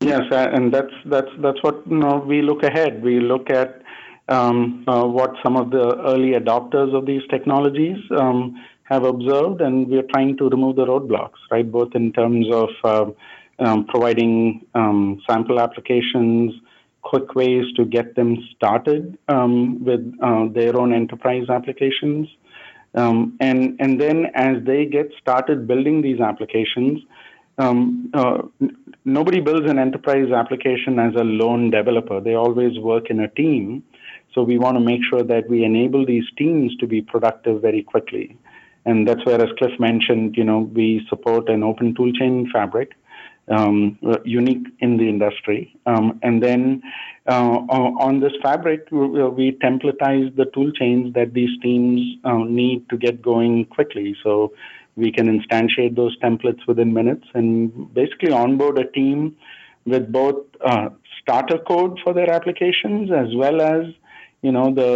Yes, 0.00 0.22
uh, 0.30 0.48
and 0.52 0.72
that's 0.72 0.92
that's 1.06 1.30
that's 1.40 1.62
what 1.62 1.82
you 1.88 1.96
know, 1.96 2.18
we 2.18 2.42
look 2.42 2.62
ahead. 2.62 3.02
We 3.02 3.18
look 3.20 3.50
at 3.50 3.82
um, 4.28 4.84
uh, 4.86 5.04
what 5.04 5.34
some 5.42 5.56
of 5.56 5.70
the 5.70 5.96
early 6.06 6.32
adopters 6.32 6.94
of 6.94 7.06
these 7.06 7.22
technologies 7.30 7.96
um, 8.16 8.54
have 8.84 9.04
observed, 9.04 9.60
and 9.60 9.88
we 9.88 9.98
are 9.98 10.08
trying 10.14 10.36
to 10.36 10.48
remove 10.48 10.76
the 10.76 10.86
roadblocks, 10.86 11.40
right? 11.50 11.70
Both 11.70 11.94
in 11.94 12.12
terms 12.12 12.46
of 12.52 12.68
uh, 12.84 13.10
um, 13.58 13.86
providing 13.86 14.66
um, 14.74 15.20
sample 15.28 15.60
applications, 15.60 16.52
quick 17.02 17.34
ways 17.34 17.64
to 17.76 17.84
get 17.84 18.14
them 18.14 18.36
started 18.54 19.16
um, 19.28 19.84
with 19.84 20.12
uh, 20.22 20.46
their 20.52 20.76
own 20.76 20.92
enterprise 20.92 21.48
applications. 21.48 22.28
Um, 22.94 23.36
and, 23.40 23.76
and 23.78 24.00
then 24.00 24.26
as 24.34 24.64
they 24.64 24.86
get 24.86 25.12
started 25.20 25.66
building 25.66 26.02
these 26.02 26.20
applications, 26.20 27.00
um, 27.58 28.10
uh, 28.12 28.42
nobody 29.04 29.40
builds 29.40 29.70
an 29.70 29.78
enterprise 29.78 30.30
application 30.30 30.98
as 30.98 31.14
a 31.14 31.24
lone 31.24 31.70
developer. 31.70 32.20
They 32.20 32.34
always 32.34 32.78
work 32.78 33.08
in 33.08 33.20
a 33.20 33.28
team. 33.28 33.82
So 34.34 34.42
we 34.42 34.58
want 34.58 34.76
to 34.76 34.80
make 34.80 35.00
sure 35.08 35.22
that 35.22 35.48
we 35.48 35.64
enable 35.64 36.04
these 36.04 36.24
teams 36.36 36.76
to 36.76 36.86
be 36.86 37.00
productive 37.00 37.62
very 37.62 37.82
quickly. 37.82 38.36
And 38.84 39.08
that's 39.08 39.24
where, 39.24 39.40
as 39.40 39.48
Cliff 39.58 39.72
mentioned, 39.80 40.36
you 40.36 40.44
know, 40.44 40.58
we 40.58 41.06
support 41.08 41.48
an 41.48 41.62
open 41.62 41.94
toolchain 41.94 42.50
fabric, 42.52 42.92
um, 43.48 43.98
unique 44.24 44.66
in 44.80 44.96
the 44.96 45.08
industry. 45.08 45.76
Um, 45.86 46.18
and 46.22 46.42
then 46.42 46.82
uh, 47.28 47.58
on 47.98 48.20
this 48.20 48.32
fabric, 48.42 48.88
we 48.90 49.58
templatize 49.62 50.34
the 50.36 50.46
tool 50.54 50.70
chains 50.72 51.14
that 51.14 51.34
these 51.34 51.50
teams 51.62 52.18
uh, 52.24 52.38
need 52.38 52.88
to 52.90 52.96
get 52.96 53.22
going 53.22 53.64
quickly. 53.66 54.16
So 54.22 54.52
we 54.96 55.12
can 55.12 55.26
instantiate 55.26 55.94
those 55.94 56.18
templates 56.18 56.66
within 56.66 56.92
minutes 56.92 57.26
and 57.34 57.92
basically 57.94 58.32
onboard 58.32 58.78
a 58.78 58.90
team 58.90 59.36
with 59.84 60.10
both 60.10 60.42
uh, 60.64 60.88
starter 61.20 61.58
code 61.58 61.98
for 62.02 62.12
their 62.12 62.30
applications 62.30 63.10
as 63.10 63.34
well 63.34 63.60
as 63.60 63.84
you 64.42 64.52
know 64.52 64.72
the 64.74 64.90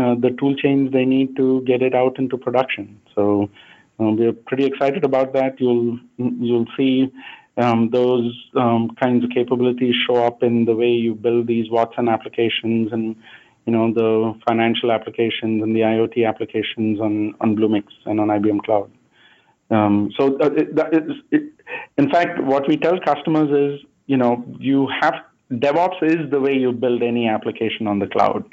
uh, 0.00 0.14
the 0.20 0.34
tool 0.38 0.54
chains 0.56 0.92
they 0.92 1.04
need 1.04 1.36
to 1.36 1.62
get 1.62 1.82
it 1.82 1.94
out 1.94 2.18
into 2.18 2.36
production. 2.36 3.00
So 3.14 3.50
um, 3.98 4.16
we're 4.16 4.32
pretty 4.32 4.64
excited 4.64 5.04
about 5.04 5.32
that. 5.34 5.60
You'll 5.60 5.98
you'll 6.18 6.66
see 6.76 7.12
um, 7.56 7.90
those 7.90 8.32
um, 8.54 8.90
kinds 9.00 9.24
of 9.24 9.30
capabilities 9.30 9.94
show 10.06 10.16
up 10.16 10.42
in 10.42 10.64
the 10.64 10.74
way 10.74 10.90
you 10.90 11.14
build 11.14 11.46
these 11.46 11.70
Watson 11.70 12.08
applications 12.08 12.92
and 12.92 13.16
you 13.66 13.72
know 13.72 13.92
the 13.92 14.38
financial 14.46 14.92
applications 14.92 15.62
and 15.62 15.74
the 15.74 15.80
IoT 15.80 16.28
applications 16.28 17.00
on 17.00 17.34
on 17.40 17.56
Bluemix 17.56 17.84
and 18.04 18.20
on 18.20 18.28
IBM 18.28 18.62
Cloud. 18.62 18.90
Um, 19.70 20.12
so 20.16 20.38
uh, 20.40 20.50
it, 20.54 20.68
it, 21.32 21.52
in 21.98 22.10
fact, 22.10 22.40
what 22.42 22.68
we 22.68 22.76
tell 22.76 23.00
customers 23.00 23.50
is 23.50 23.86
you 24.06 24.16
know 24.16 24.44
you 24.58 24.88
have 25.00 25.14
DevOps 25.52 26.02
is 26.02 26.30
the 26.30 26.40
way 26.40 26.54
you 26.54 26.72
build 26.72 27.02
any 27.02 27.28
application 27.28 27.86
on 27.86 27.98
the 28.00 28.06
cloud, 28.06 28.44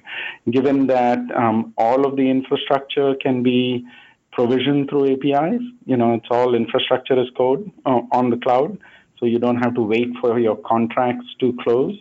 given 0.50 0.88
that 0.88 1.20
um, 1.36 1.74
all 1.78 2.06
of 2.06 2.16
the 2.16 2.30
infrastructure 2.30 3.16
can 3.16 3.42
be 3.42 3.84
provisioned 4.32 4.90
through 4.90 5.14
APIs. 5.14 5.62
You 5.86 5.98
know, 5.98 6.14
it's 6.14 6.28
all 6.30 6.54
infrastructure 6.54 7.20
as 7.20 7.28
code 7.36 7.72
uh, 7.86 8.02
on 8.12 8.30
the 8.30 8.38
cloud, 8.38 8.78
so 9.24 9.28
you 9.28 9.40
don't 9.40 9.56
have 9.64 9.74
to 9.76 9.82
wait 9.82 10.10
for 10.20 10.38
your 10.38 10.58
contracts 10.58 11.26
to 11.40 11.56
close. 11.64 11.98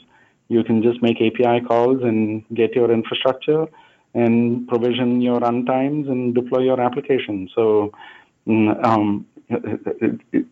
You 0.49 0.65
can 0.65 0.83
just 0.83 1.01
make 1.03 1.19
API 1.23 1.65
calls 1.65 2.03
and 2.03 2.45
get 2.53 2.75
your 2.75 2.91
infrastructure 2.91 3.67
and 4.15 4.67
provision 4.67 5.21
your 5.21 5.39
runtimes 5.39 6.11
and 6.11 6.35
deploy 6.35 6.63
your 6.63 6.81
application. 6.81 7.49
So 7.55 7.93
mm, 8.45 8.85
um, 8.85 9.25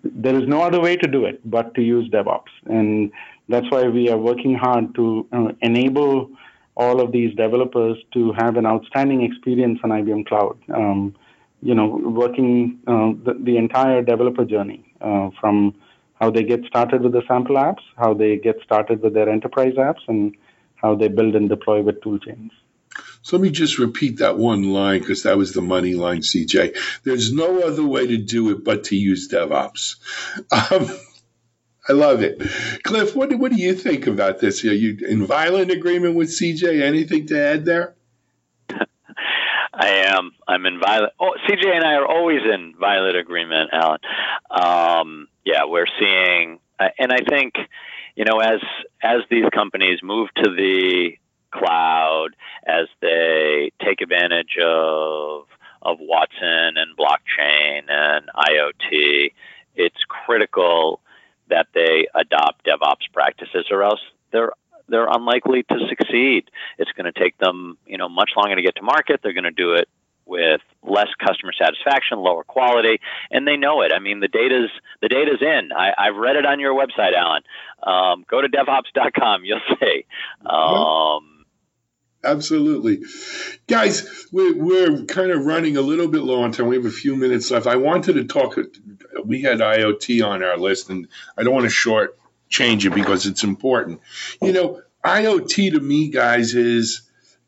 there 0.04 0.36
is 0.40 0.46
no 0.46 0.62
other 0.62 0.80
way 0.80 0.96
to 0.96 1.08
do 1.08 1.24
it 1.24 1.40
but 1.44 1.74
to 1.74 1.82
use 1.82 2.08
DevOps. 2.10 2.52
And 2.66 3.10
that's 3.48 3.68
why 3.70 3.88
we 3.88 4.08
are 4.08 4.16
working 4.16 4.54
hard 4.54 4.94
to 4.94 5.26
uh, 5.32 5.48
enable 5.62 6.30
all 6.76 7.00
of 7.00 7.10
these 7.10 7.34
developers 7.34 7.98
to 8.14 8.32
have 8.38 8.56
an 8.56 8.64
outstanding 8.64 9.22
experience 9.22 9.80
on 9.82 9.90
IBM 9.90 10.24
Cloud. 10.26 10.56
Um, 10.72 11.16
you 11.62 11.74
know, 11.74 11.86
working 11.88 12.78
uh, 12.86 13.10
the, 13.24 13.38
the, 13.42 13.56
entire 13.58 14.02
developer 14.02 14.46
journey 14.46 14.82
uh, 15.02 15.28
from 15.38 15.74
how 16.20 16.30
they 16.30 16.42
get 16.42 16.64
started 16.66 17.02
with 17.02 17.12
the 17.12 17.22
sample 17.26 17.56
apps, 17.56 17.82
how 17.96 18.14
they 18.14 18.36
get 18.36 18.56
started 18.62 19.02
with 19.02 19.14
their 19.14 19.28
enterprise 19.28 19.74
apps, 19.74 20.06
and 20.06 20.36
how 20.76 20.94
they 20.94 21.08
build 21.08 21.34
and 21.34 21.48
deploy 21.48 21.82
with 21.82 22.00
toolchains. 22.00 22.50
So 23.22 23.36
let 23.36 23.42
me 23.42 23.50
just 23.50 23.78
repeat 23.78 24.18
that 24.18 24.36
one 24.36 24.72
line 24.72 25.00
because 25.00 25.22
that 25.22 25.38
was 25.38 25.52
the 25.52 25.62
money 25.62 25.94
line, 25.94 26.20
CJ. 26.20 26.76
There's 27.04 27.32
no 27.32 27.60
other 27.60 27.84
way 27.84 28.06
to 28.06 28.16
do 28.16 28.50
it 28.50 28.64
but 28.64 28.84
to 28.84 28.96
use 28.96 29.28
DevOps. 29.28 29.96
Um, 30.52 30.90
I 31.88 31.92
love 31.92 32.22
it. 32.22 32.40
Cliff, 32.82 33.16
what 33.16 33.32
what 33.34 33.52
do 33.52 33.58
you 33.58 33.74
think 33.74 34.06
about 34.06 34.38
this? 34.38 34.64
Are 34.64 34.72
you 34.72 34.98
in 35.06 35.26
violent 35.26 35.70
agreement 35.70 36.14
with 36.14 36.28
CJ? 36.28 36.82
Anything 36.82 37.26
to 37.28 37.38
add 37.38 37.64
there? 37.64 37.94
I 39.80 40.14
am. 40.14 40.32
I'm 40.46 40.66
in 40.66 40.78
violent. 40.78 41.14
Oh, 41.18 41.32
CJ 41.49 41.75
and 41.75 41.84
I 41.84 41.95
are 41.95 42.06
always 42.06 42.40
in 42.45 42.75
violent 42.78 43.16
agreement, 43.16 43.71
Alan. 43.73 43.99
Um, 44.50 45.28
yeah, 45.43 45.64
we're 45.64 45.86
seeing, 45.99 46.58
and 46.78 47.10
I 47.10 47.21
think, 47.26 47.54
you 48.14 48.26
know, 48.26 48.40
as 48.40 48.60
as 49.02 49.21
these 49.30 49.47
companies 49.54 50.00
move 50.02 50.28
to 50.36 50.50
the 50.50 51.12
cloud, 51.50 52.28
as 52.66 52.88
they 53.00 53.73
take 53.82 54.02
advantage 54.02 54.58
of 54.62 55.47
of 55.80 55.97
Watson 55.99 56.76
and 56.76 56.95
blockchain 56.95 57.88
and 57.88 58.28
IoT, 58.36 59.32
it's 59.76 60.04
critical 60.26 61.00
that 61.49 61.69
they 61.73 62.06
adopt 62.14 62.66
DevOps 62.66 63.10
practices, 63.14 63.64
or 63.71 63.82
else 63.82 64.00
they're 64.30 64.52
they're 64.90 65.08
unlikely 65.08 65.62
to 65.64 65.78
succeed. 65.88 66.50
It's 66.78 66.90
going 66.92 67.10
to 67.10 67.18
take 67.18 67.38
them, 67.38 67.78
you 67.86 67.98
know, 67.98 68.08
much 68.08 68.30
longer 68.36 68.56
to 68.56 68.62
get 68.62 68.76
to 68.76 68.82
market. 68.82 69.20
They're 69.22 69.32
going 69.32 69.44
to 69.44 69.50
do 69.50 69.74
it 69.74 69.88
with 70.30 70.60
less 70.82 71.08
customer 71.18 71.52
satisfaction, 71.52 72.18
lower 72.18 72.44
quality, 72.44 73.00
and 73.30 73.46
they 73.46 73.56
know 73.56 73.82
it. 73.82 73.92
I 73.94 73.98
mean, 73.98 74.20
the 74.20 74.28
data's 74.28 74.70
the 75.02 75.08
data's 75.08 75.42
in. 75.42 75.70
I, 75.76 76.06
have 76.06 76.16
read 76.16 76.36
it 76.36 76.46
on 76.46 76.60
your 76.60 76.74
website, 76.74 77.14
Alan. 77.14 77.42
Um, 77.82 78.24
go 78.30 78.40
to 78.40 78.48
DevOps.com. 78.48 79.44
You'll 79.44 79.60
see. 79.80 80.06
Um, 80.46 81.40
Absolutely. 82.22 83.00
Guys, 83.66 84.26
we're, 84.30 84.54
we're 84.54 85.04
kind 85.04 85.30
of 85.30 85.46
running 85.46 85.78
a 85.78 85.80
little 85.80 86.06
bit 86.06 86.20
low 86.20 86.42
on 86.42 86.52
time. 86.52 86.66
We 86.66 86.76
have 86.76 86.84
a 86.84 86.90
few 86.90 87.16
minutes 87.16 87.50
left. 87.50 87.66
I 87.66 87.76
wanted 87.76 88.14
to 88.14 88.24
talk, 88.24 88.58
we 89.24 89.40
had 89.40 89.60
IoT 89.60 90.24
on 90.26 90.44
our 90.44 90.58
list, 90.58 90.90
and 90.90 91.08
I 91.38 91.42
don't 91.42 91.54
want 91.54 91.64
to 91.64 91.70
short 91.70 92.20
change 92.50 92.84
it 92.84 92.95
because 92.95 93.26
it's 93.26 93.45
important. 93.45 94.00
You 94.43 94.52
know, 94.52 94.82
IoT 95.04 95.73
to 95.73 95.80
me, 95.80 96.08
guys, 96.10 96.54
is, 96.54 97.02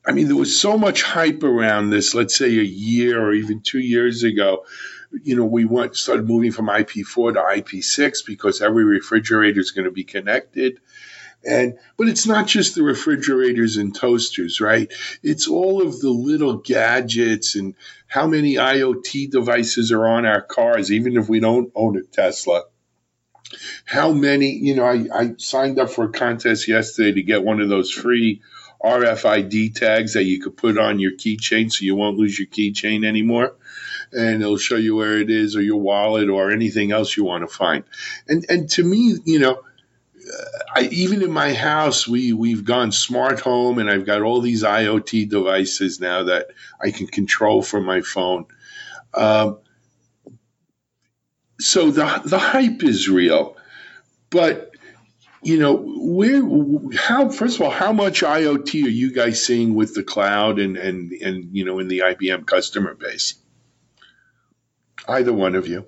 I 0.06 0.12
mean, 0.12 0.28
there 0.28 0.36
was 0.36 0.58
so 0.58 0.78
much 0.78 1.02
hype 1.02 1.42
around 1.42 1.90
this, 1.90 2.14
let's 2.14 2.36
say 2.36 2.46
a 2.46 2.62
year 2.62 3.22
or 3.22 3.34
even 3.34 3.60
two 3.60 3.80
years 3.80 4.22
ago. 4.22 4.64
You 5.22 5.36
know, 5.36 5.44
we 5.44 5.66
went 5.66 5.94
started 5.96 6.26
moving 6.26 6.52
from 6.52 6.68
IP4 6.68 7.34
to 7.34 7.40
IP6 7.40 8.24
because 8.26 8.62
every 8.62 8.84
refrigerator 8.84 9.60
is 9.60 9.72
going 9.72 9.84
to 9.84 9.90
be 9.90 10.04
connected 10.04 10.80
and 11.44 11.78
but 11.96 12.08
it's 12.08 12.26
not 12.26 12.46
just 12.46 12.74
the 12.74 12.82
refrigerators 12.82 13.76
and 13.76 13.94
toasters, 13.94 14.60
right? 14.60 14.92
It's 15.22 15.48
all 15.48 15.82
of 15.82 16.00
the 16.00 16.10
little 16.10 16.58
gadgets 16.58 17.54
and 17.56 17.74
how 18.06 18.26
many 18.26 18.54
IoT 18.54 19.30
devices 19.30 19.92
are 19.92 20.06
on 20.06 20.26
our 20.26 20.42
cars, 20.42 20.92
even 20.92 21.16
if 21.16 21.28
we 21.28 21.40
don't 21.40 21.72
own 21.74 21.96
a 21.96 22.02
Tesla. 22.02 22.64
How 23.84 24.12
many, 24.12 24.50
you 24.52 24.74
know, 24.74 24.84
I, 24.84 25.06
I 25.14 25.34
signed 25.38 25.78
up 25.78 25.90
for 25.90 26.04
a 26.04 26.12
contest 26.12 26.68
yesterday 26.68 27.12
to 27.12 27.22
get 27.22 27.44
one 27.44 27.60
of 27.60 27.68
those 27.68 27.90
free 27.90 28.40
RFID 28.82 29.74
tags 29.74 30.14
that 30.14 30.24
you 30.24 30.40
could 30.40 30.56
put 30.56 30.78
on 30.78 30.98
your 30.98 31.12
keychain 31.12 31.70
so 31.70 31.84
you 31.84 31.94
won't 31.94 32.18
lose 32.18 32.38
your 32.38 32.48
keychain 32.48 33.04
anymore. 33.04 33.54
And 34.12 34.42
it'll 34.42 34.58
show 34.58 34.76
you 34.76 34.96
where 34.96 35.18
it 35.18 35.30
is 35.30 35.56
or 35.56 35.62
your 35.62 35.80
wallet 35.80 36.28
or 36.28 36.50
anything 36.50 36.92
else 36.92 37.16
you 37.16 37.24
want 37.24 37.48
to 37.48 37.54
find. 37.54 37.84
And 38.28 38.44
and 38.48 38.68
to 38.70 38.84
me, 38.84 39.16
you 39.24 39.38
know, 39.38 39.62
I, 40.74 40.88
even 40.92 41.22
in 41.22 41.30
my 41.30 41.52
house, 41.54 42.06
we 42.06 42.32
we've 42.32 42.64
gone 42.64 42.92
smart 42.92 43.40
home, 43.40 43.78
and 43.78 43.90
I've 43.90 44.06
got 44.06 44.22
all 44.22 44.40
these 44.40 44.62
IoT 44.62 45.28
devices 45.28 46.00
now 46.00 46.24
that 46.24 46.48
I 46.80 46.90
can 46.90 47.06
control 47.06 47.62
from 47.62 47.84
my 47.84 48.00
phone. 48.00 48.46
Um, 49.14 49.58
so 51.62 51.90
the 51.90 52.22
the 52.24 52.38
hype 52.38 52.82
is 52.82 53.08
real, 53.08 53.56
but 54.30 54.70
you 55.42 55.58
know 55.58 55.74
where 55.74 56.42
how 56.96 57.28
first 57.28 57.56
of 57.56 57.62
all 57.62 57.70
how 57.70 57.92
much 57.92 58.22
IoT 58.22 58.84
are 58.84 58.88
you 58.88 59.12
guys 59.12 59.42
seeing 59.42 59.74
with 59.74 59.94
the 59.94 60.02
cloud 60.02 60.58
and 60.58 60.76
and 60.76 61.12
and 61.12 61.56
you 61.56 61.64
know 61.64 61.78
in 61.78 61.88
the 61.88 62.00
IBM 62.00 62.46
customer 62.46 62.94
base? 62.94 63.34
Either 65.08 65.32
one 65.32 65.54
of 65.54 65.66
you. 65.66 65.86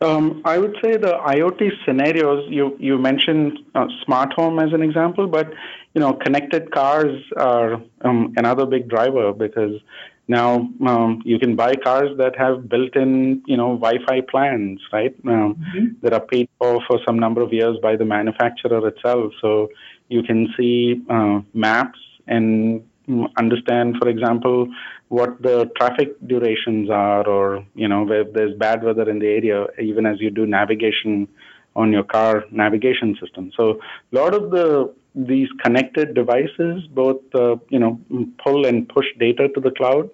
Um, 0.00 0.42
I 0.44 0.58
would 0.58 0.76
say 0.82 0.96
the 0.96 1.14
IoT 1.26 1.70
scenarios 1.84 2.46
you 2.48 2.76
you 2.78 2.98
mentioned 2.98 3.58
uh, 3.74 3.86
smart 4.04 4.32
home 4.32 4.58
as 4.58 4.72
an 4.72 4.82
example, 4.82 5.26
but 5.26 5.52
you 5.94 6.00
know 6.00 6.12
connected 6.12 6.70
cars 6.70 7.20
are 7.36 7.80
um, 8.02 8.34
another 8.36 8.66
big 8.66 8.88
driver 8.88 9.32
because 9.32 9.80
now 10.28 10.68
um, 10.86 11.22
you 11.24 11.38
can 11.38 11.56
buy 11.56 11.74
cars 11.74 12.16
that 12.18 12.36
have 12.38 12.68
built-in 12.68 13.42
you 13.46 13.56
know 13.56 13.76
Wi-Fi 13.76 14.20
plans, 14.30 14.80
right? 14.92 15.14
Um, 15.26 15.56
mm-hmm. 15.56 15.86
That 16.02 16.12
are 16.12 16.20
paid 16.20 16.48
for 16.58 16.80
for 16.86 17.00
some 17.06 17.18
number 17.18 17.40
of 17.40 17.52
years 17.52 17.76
by 17.82 17.96
the 17.96 18.04
manufacturer 18.04 18.86
itself, 18.86 19.32
so 19.40 19.68
you 20.08 20.22
can 20.22 20.52
see 20.56 21.02
uh, 21.10 21.40
maps 21.54 21.98
and 22.26 22.84
understand, 23.38 23.96
for 23.98 24.08
example, 24.08 24.68
what 25.08 25.40
the 25.42 25.70
traffic 25.78 26.14
durations 26.26 26.90
are, 26.90 27.26
or 27.26 27.64
you 27.74 27.88
know, 27.88 28.10
if 28.10 28.32
there's 28.34 28.54
bad 28.58 28.84
weather 28.84 29.08
in 29.08 29.18
the 29.18 29.26
area, 29.26 29.66
even 29.82 30.04
as 30.06 30.20
you 30.20 30.30
do 30.30 30.46
navigation 30.46 31.26
on 31.76 31.92
your 31.92 32.02
car 32.02 32.44
navigation 32.50 33.16
system. 33.20 33.50
So 33.56 33.80
a 34.12 34.16
lot 34.16 34.34
of 34.34 34.50
the 34.50 34.92
these 35.14 35.48
connected 35.64 36.14
devices 36.14 36.86
both 36.90 37.20
uh, 37.34 37.56
you 37.70 37.78
know 37.78 38.00
pull 38.44 38.66
and 38.66 38.88
push 38.88 39.06
data 39.18 39.48
to 39.54 39.60
the 39.60 39.70
cloud, 39.70 40.10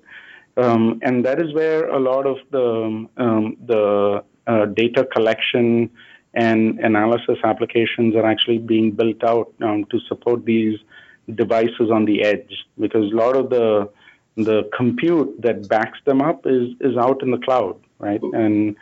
um, 0.57 1.01
and 1.03 1.25
that 1.25 1.41
is 1.41 1.53
where 1.53 1.89
a 1.89 1.99
lot 1.99 2.27
of 2.27 2.39
the 2.51 3.09
um, 3.17 3.57
the 3.67 4.25
uh, 4.47 4.67
data 4.67 5.05
collection 5.13 5.91
and 6.35 6.79
analysis 6.81 7.39
applications 7.45 8.15
are 8.15 8.27
actually 8.27 8.59
being 8.59 8.91
built 8.91 9.23
out 9.25 9.53
um, 9.63 9.85
to 9.87 10.01
support 10.09 10.45
these 10.45 10.79
devices 11.35 11.91
on 11.93 12.05
the 12.05 12.23
edge 12.23 12.67
because 12.79 13.11
a 13.13 13.17
lot 13.17 13.37
of 13.37 13.51
the 13.51 13.89
the 14.37 14.69
compute 14.77 15.41
that 15.41 15.69
backs 15.69 15.99
them 16.05 16.21
up 16.21 16.45
is 16.45 16.71
is 16.81 16.97
out 16.97 17.23
in 17.23 17.31
the 17.31 17.39
cloud, 17.39 17.77
right? 17.99 18.23
And 18.23 18.77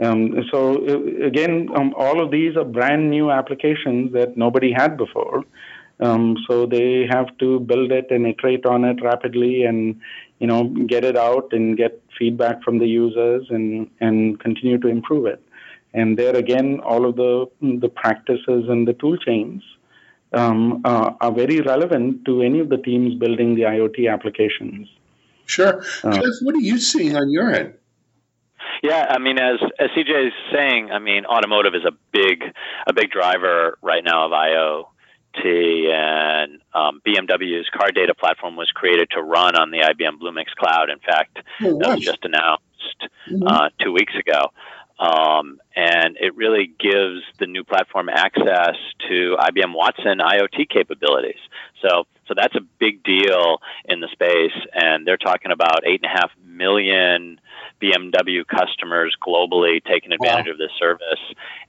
um, 0.00 0.44
so 0.50 0.84
again, 1.22 1.68
um, 1.74 1.94
all 1.96 2.22
of 2.22 2.30
these 2.30 2.56
are 2.56 2.64
brand 2.64 3.10
new 3.10 3.30
applications 3.30 4.12
that 4.12 4.36
nobody 4.36 4.72
had 4.72 4.96
before. 4.96 5.44
Um, 6.00 6.36
so 6.46 6.66
they 6.66 7.08
have 7.10 7.36
to 7.38 7.58
build 7.60 7.90
it 7.90 8.06
and 8.10 8.26
iterate 8.26 8.64
on 8.66 8.84
it 8.84 9.02
rapidly, 9.02 9.64
and 9.64 10.00
you 10.38 10.46
know 10.46 10.64
get 10.86 11.04
it 11.04 11.16
out 11.16 11.52
and 11.52 11.76
get 11.76 12.02
feedback 12.18 12.62
from 12.62 12.78
the 12.78 12.86
users 12.86 13.46
and 13.50 13.90
and 14.00 14.40
continue 14.40 14.78
to 14.78 14.88
improve 14.88 15.26
it. 15.26 15.42
And 15.94 16.18
there 16.18 16.36
again, 16.36 16.80
all 16.80 17.06
of 17.06 17.16
the 17.16 17.46
the 17.60 17.88
practices 17.88 18.68
and 18.68 18.86
the 18.86 18.92
tool 18.94 19.16
chains 19.16 19.62
um, 20.32 20.82
uh, 20.84 21.12
are 21.20 21.32
very 21.32 21.60
relevant 21.60 22.24
to 22.26 22.42
any 22.42 22.60
of 22.60 22.68
the 22.68 22.76
teams 22.76 23.14
building 23.14 23.54
the 23.54 23.62
IoT 23.62 24.12
applications. 24.12 24.88
Sure. 25.46 25.82
Uh, 26.04 26.10
Cliff, 26.10 26.34
what 26.42 26.54
are 26.54 26.60
you 26.60 26.78
seeing 26.78 27.16
on 27.16 27.30
your 27.30 27.50
end? 27.50 27.74
Yeah, 28.82 29.06
I 29.08 29.18
mean, 29.18 29.38
as 29.38 29.58
as 29.78 29.88
CJ 29.96 30.28
is 30.28 30.32
saying, 30.52 30.90
I 30.90 30.98
mean, 30.98 31.24
automotive 31.24 31.74
is 31.74 31.84
a 31.84 31.92
big 32.12 32.44
a 32.86 32.92
big 32.92 33.10
driver 33.10 33.78
right 33.82 34.04
now 34.04 34.26
of 34.26 34.32
IoT, 34.32 34.84
and 35.34 36.60
um, 36.74 37.00
BMW's 37.06 37.68
car 37.70 37.90
data 37.90 38.14
platform 38.14 38.56
was 38.56 38.70
created 38.70 39.10
to 39.10 39.22
run 39.22 39.56
on 39.56 39.70
the 39.70 39.78
IBM 39.78 40.18
Bluemix 40.20 40.46
cloud. 40.56 40.90
In 40.90 40.98
fact, 40.98 41.38
oh, 41.62 41.78
that 41.78 41.96
was 41.96 42.00
just 42.04 42.24
announced 42.24 42.64
mm-hmm. 43.28 43.46
uh, 43.46 43.68
two 43.80 43.92
weeks 43.92 44.14
ago. 44.14 44.50
Um, 44.98 45.60
and 45.76 46.16
it 46.20 46.34
really 46.34 46.72
gives 46.78 47.22
the 47.38 47.46
new 47.46 47.62
platform 47.62 48.08
access 48.08 48.74
to 49.08 49.36
IBM 49.38 49.72
Watson 49.74 50.18
IoT 50.18 50.68
capabilities. 50.68 51.38
So, 51.82 52.06
so 52.28 52.34
that's 52.36 52.54
a 52.54 52.60
big 52.78 53.02
deal 53.02 53.58
in 53.86 54.00
the 54.00 54.08
space, 54.12 54.56
and 54.74 55.06
they're 55.06 55.16
talking 55.16 55.50
about 55.50 55.86
eight 55.86 56.00
and 56.02 56.12
a 56.12 56.20
half 56.20 56.30
million 56.44 57.40
BMW 57.82 58.46
customers 58.46 59.16
globally 59.26 59.82
taking 59.84 60.12
advantage 60.12 60.46
wow. 60.46 60.52
of 60.52 60.58
this 60.58 60.70
service. 60.78 61.20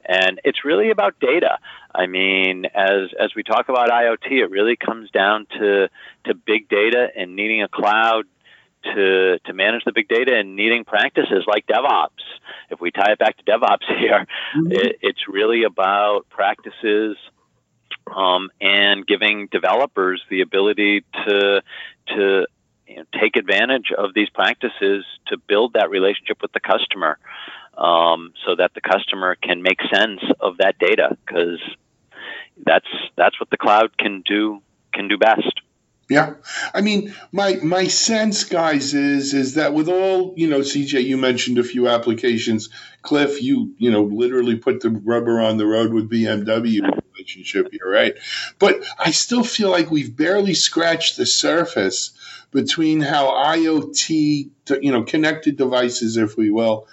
And 0.06 0.42
it's 0.44 0.66
really 0.66 0.90
about 0.90 1.20
data. 1.20 1.60
I 1.94 2.08
mean, 2.08 2.66
as 2.66 3.10
as 3.20 3.32
we 3.36 3.44
talk 3.44 3.70
about 3.70 3.90
IoT, 3.90 4.32
it 4.32 4.50
really 4.50 4.76
comes 4.76 5.10
down 5.12 5.48
to 5.58 5.88
to 6.26 6.34
big 6.34 6.68
data 6.70 7.08
and 7.16 7.36
needing 7.36 7.64
a 7.64 7.68
cloud 7.68 8.26
to 8.84 9.40
to 9.46 9.54
manage 9.54 9.84
the 9.86 9.92
big 9.94 10.08
data 10.08 10.36
and 10.36 10.56
needing 10.56 10.84
practices 10.84 11.44
like 11.48 11.66
DevOps. 11.68 12.26
If 12.70 12.80
we 12.80 12.92
tie 12.92 13.12
it 13.14 13.20
back 13.20 13.38
to 13.38 13.44
DevOps 13.44 13.88
here, 14.00 14.26
mm-hmm. 14.56 14.72
it, 14.72 14.98
it's 15.02 15.28
really 15.28 15.64
about 15.64 16.28
practices 16.30 17.18
um, 18.14 18.50
and 18.62 19.06
giving 19.06 19.48
developers 19.52 20.22
the 20.30 20.42
ability 20.42 21.04
to 21.26 21.62
to 22.08 22.48
you 22.88 22.96
know, 22.96 23.04
take 23.20 23.36
advantage 23.36 23.92
of 23.96 24.14
these 24.14 24.30
practices 24.30 25.06
to 25.28 25.38
build 25.38 25.74
that 25.74 25.90
relationship 25.90 26.42
with 26.42 26.52
the 26.54 26.60
customer, 26.60 27.20
um, 27.78 28.34
so 28.46 28.56
that 28.56 28.74
the 28.74 28.82
customer 28.82 29.36
can 29.36 29.62
make 29.62 29.80
sense 29.94 30.22
of 30.40 30.58
that 30.58 30.78
data 30.80 31.18
because 31.26 31.60
that's 32.66 32.88
that's 33.16 33.40
what 33.40 33.50
the 33.50 33.58
cloud 33.58 33.98
can 33.98 34.22
do 34.22 34.62
can 34.94 35.08
do 35.08 35.18
best. 35.18 35.62
Yeah, 36.10 36.34
I 36.74 36.82
mean, 36.82 37.14
my 37.32 37.60
my 37.62 37.86
sense, 37.86 38.44
guys, 38.44 38.96
is 38.96 39.36
is 39.36 39.54
that 39.54 39.76
with 39.76 39.88
all 39.88 40.34
you 40.36 40.50
know, 40.50 40.62
CJ, 40.62 41.04
you 41.04 41.18
mentioned 41.18 41.60
a 41.60 41.64
few 41.64 41.88
applications. 41.88 42.70
Cliff, 43.04 43.44
you 43.44 43.76
you 43.78 43.92
know, 43.92 44.04
literally 44.04 44.56
put 44.56 44.82
the 44.82 44.90
rubber 44.90 45.40
on 45.40 45.58
the 45.58 45.68
road 45.68 45.94
with 45.94 46.10
BMW 46.10 46.82
relationship 47.20 47.72
here, 47.72 47.90
right? 47.90 48.16
But 48.58 48.84
I 48.98 49.12
still 49.12 49.44
feel 49.44 49.70
like 49.70 49.92
we've 49.92 50.16
barely 50.16 50.54
scratched 50.54 51.18
the 51.18 51.26
surface 51.26 52.12
between 52.52 53.02
how 53.02 53.32
IoT, 53.32 54.50
you 54.82 54.92
know, 54.92 55.04
connected 55.04 55.58
devices, 55.58 56.18
if 56.18 56.38
we 56.38 56.50
will, 56.50 56.88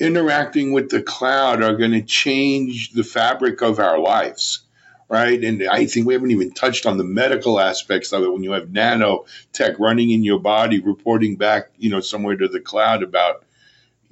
interacting 0.00 0.72
with 0.72 0.90
the 0.90 1.02
cloud 1.02 1.62
are 1.62 1.76
going 1.76 1.92
to 1.92 2.02
change 2.02 2.92
the 2.92 3.04
fabric 3.04 3.62
of 3.62 3.78
our 3.78 3.98
lives 3.98 4.60
right? 5.08 5.44
And 5.44 5.68
I 5.68 5.84
think 5.84 6.06
we 6.06 6.14
haven't 6.14 6.30
even 6.30 6.52
touched 6.52 6.86
on 6.86 6.96
the 6.96 7.04
medical 7.04 7.60
aspects 7.60 8.14
of 8.14 8.22
it 8.22 8.32
when 8.32 8.42
you 8.42 8.52
have 8.52 8.68
nanotech 8.68 9.78
running 9.78 10.08
in 10.10 10.24
your 10.24 10.38
body, 10.38 10.80
reporting 10.80 11.36
back, 11.36 11.70
you 11.76 11.90
know, 11.90 12.00
somewhere 12.00 12.34
to 12.34 12.48
the 12.48 12.60
cloud 12.60 13.02
about, 13.02 13.44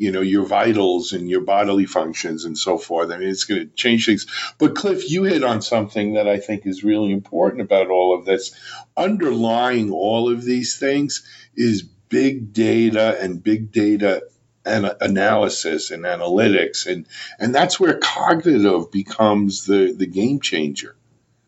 you 0.00 0.12
know, 0.12 0.22
your 0.22 0.46
vitals 0.46 1.12
and 1.12 1.28
your 1.28 1.42
bodily 1.42 1.84
functions 1.84 2.46
and 2.46 2.56
so 2.56 2.78
forth. 2.78 3.10
I 3.10 3.18
mean, 3.18 3.28
it's 3.28 3.44
going 3.44 3.68
to 3.68 3.74
change 3.74 4.06
things. 4.06 4.26
But 4.56 4.74
Cliff, 4.74 5.10
you 5.10 5.24
hit 5.24 5.44
on 5.44 5.60
something 5.60 6.14
that 6.14 6.26
I 6.26 6.38
think 6.38 6.64
is 6.64 6.82
really 6.82 7.12
important 7.12 7.60
about 7.60 7.88
all 7.88 8.18
of 8.18 8.24
this. 8.24 8.54
Underlying 8.96 9.92
all 9.92 10.32
of 10.32 10.42
these 10.42 10.78
things 10.78 11.28
is 11.54 11.82
big 11.82 12.54
data 12.54 13.18
and 13.20 13.44
big 13.44 13.72
data 13.72 14.22
and 14.64 14.90
analysis 15.02 15.90
and 15.90 16.04
analytics 16.04 16.86
and 16.86 17.06
and 17.38 17.54
that's 17.54 17.78
where 17.78 17.98
cognitive 17.98 18.90
becomes 18.90 19.64
the 19.64 19.94
the 19.96 20.06
game 20.06 20.40
changer 20.40 20.96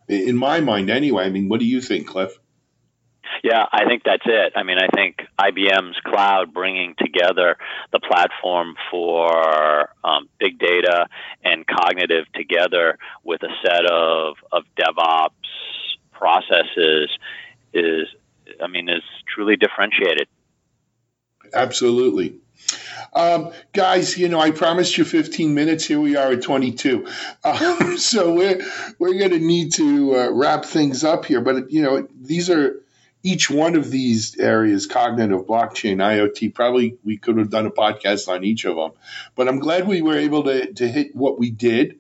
in 0.09 0.35
my 0.37 0.61
mind 0.61 0.89
anyway 0.89 1.25
i 1.25 1.29
mean 1.29 1.47
what 1.47 1.61
do 1.61 1.67
you 1.67 1.83
think 1.83 2.07
cliff 2.07 2.39
yeah, 3.43 3.67
I 3.73 3.87
think 3.87 4.03
that's 4.05 4.23
it. 4.25 4.53
I 4.55 4.63
mean, 4.63 4.79
I 4.79 4.87
think 4.95 5.17
IBM's 5.39 5.99
cloud 6.05 6.55
bringing 6.55 6.95
together 6.97 7.57
the 7.91 7.99
platform 7.99 8.75
for 8.89 9.91
um, 10.05 10.29
big 10.39 10.61
data 10.61 11.09
and 11.45 11.67
cognitive 11.67 12.27
together 12.35 12.99
with 13.25 13.43
a 13.43 13.49
set 13.65 13.85
of, 13.91 14.37
of 14.53 14.63
DevOps 14.79 15.31
processes 16.13 17.11
is, 17.75 18.07
I 18.63 18.69
mean, 18.69 18.89
is 18.89 19.03
truly 19.35 19.57
differentiated. 19.57 20.29
Absolutely. 21.53 22.37
Um, 23.13 23.51
guys, 23.73 24.17
you 24.17 24.29
know, 24.29 24.39
I 24.39 24.53
promised 24.53 24.97
you 24.97 25.05
15 25.05 25.53
minutes. 25.53 25.85
Here 25.85 26.01
we 26.01 26.17
are 26.17 26.31
at 26.33 26.43
22. 26.43 27.07
Um, 27.43 27.99
so 27.99 28.33
we're 28.33 28.65
we're 29.01 29.19
going 29.19 29.33
to 29.33 29.41
need 29.41 29.73
to 29.75 30.17
uh, 30.17 30.31
wrap 30.31 30.65
things 30.65 31.03
up 31.03 31.25
here. 31.25 31.41
But 31.41 31.73
you 31.73 31.83
know, 31.83 32.07
these 32.15 32.49
are 32.49 32.83
each 33.23 33.51
one 33.51 33.77
of 33.77 33.91
these 33.91 34.39
areas, 34.39 34.87
cognitive, 34.87 35.47
blockchain, 35.47 35.97
IoT. 35.97 36.55
Probably 36.55 36.97
we 37.05 37.17
could 37.17 37.39
have 37.39 37.51
done 37.51 37.67
a 37.67 37.71
podcast 37.71 38.29
on 38.29 38.45
each 38.45 38.65
of 38.65 38.77
them. 38.77 38.93
But 39.35 39.49
I'm 39.49 39.59
glad 39.59 39.87
we 39.87 40.03
were 40.03 40.17
able 40.17 40.45
to 40.45 40.73
to 40.75 40.89
hit 40.89 41.15
what 41.15 41.39
we 41.39 41.51
did. 41.51 41.99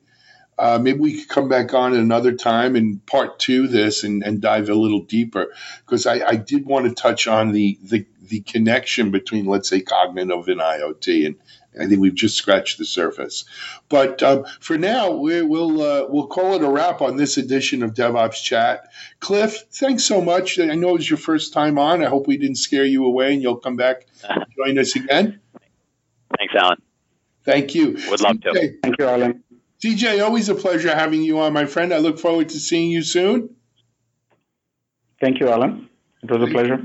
Uh, 0.59 0.79
maybe 0.79 0.99
we 0.99 1.19
could 1.19 1.29
come 1.29 1.49
back 1.49 1.73
on 1.75 1.95
another 1.95 2.33
time 2.33 2.77
and 2.77 3.05
part 3.07 3.39
two 3.39 3.67
this 3.67 4.05
and, 4.05 4.23
and 4.23 4.41
dive 4.41 4.69
a 4.69 4.75
little 4.75 5.01
deeper 5.03 5.49
because 5.85 6.07
I, 6.07 6.21
I 6.25 6.37
did 6.37 6.67
want 6.67 6.87
to 6.87 6.95
touch 6.95 7.27
on 7.27 7.53
the, 7.53 7.79
the 7.83 8.07
the 8.29 8.41
connection 8.41 9.11
between, 9.11 9.47
let's 9.47 9.69
say, 9.69 9.81
cognitive 9.81 10.49
and 10.49 10.61
IoT, 10.61 11.27
and 11.27 11.37
I 11.79 11.87
think 11.87 12.01
we've 12.01 12.15
just 12.15 12.37
scratched 12.37 12.79
the 12.79 12.85
surface. 12.85 13.45
But 13.89 14.23
um, 14.23 14.45
for 14.61 14.79
now, 14.79 15.13
we, 15.13 15.43
will 15.43 15.83
uh, 15.83 16.07
we'll 16.09 16.27
call 16.27 16.55
it 16.55 16.63
a 16.63 16.71
wrap 16.71 17.01
on 17.01 17.17
this 17.17 17.39
edition 17.39 17.83
of 17.83 17.95
DevOps 17.95 18.43
Chat. 18.43 18.89
Cliff, 19.21 19.65
thanks 19.73 20.05
so 20.05 20.21
much. 20.21 20.59
I 20.59 20.75
know 20.75 20.91
it 20.91 20.99
was 20.99 21.11
your 21.11 21.19
first 21.19 21.53
time 21.53 21.79
on. 21.79 22.05
I 22.05 22.09
hope 22.09 22.27
we 22.27 22.37
didn't 22.37 22.59
scare 22.59 22.85
you 22.85 23.07
away, 23.07 23.33
and 23.33 23.43
you'll 23.43 23.57
come 23.57 23.77
back 23.77 24.07
and 24.29 24.45
join 24.57 24.79
us 24.79 24.97
again. 24.97 25.41
Thanks, 26.39 26.55
Alan. 26.57 26.81
Thank 27.45 27.75
you. 27.75 27.99
Would 28.09 28.21
love 28.21 28.37
CJ, 28.37 28.53
to. 28.53 28.79
Thank 28.83 28.99
you, 28.99 29.07
Alan. 29.07 29.45
CJ, 29.83 30.23
always 30.23 30.49
a 30.49 30.55
pleasure 30.55 30.95
having 30.95 31.23
you 31.23 31.41
on, 31.41 31.53
my 31.53 31.67
friend. 31.67 31.93
I 31.93 31.99
look 31.99 32.19
forward 32.19 32.51
to 32.51 32.61
seeing 32.61 32.91
you 32.91 33.03
soon. 33.03 33.57
Thank 35.21 35.41
you, 35.41 35.49
Alan. 35.49 35.89
It 36.23 36.31
was 36.31 36.49
a 36.49 36.53
pleasure. 36.53 36.81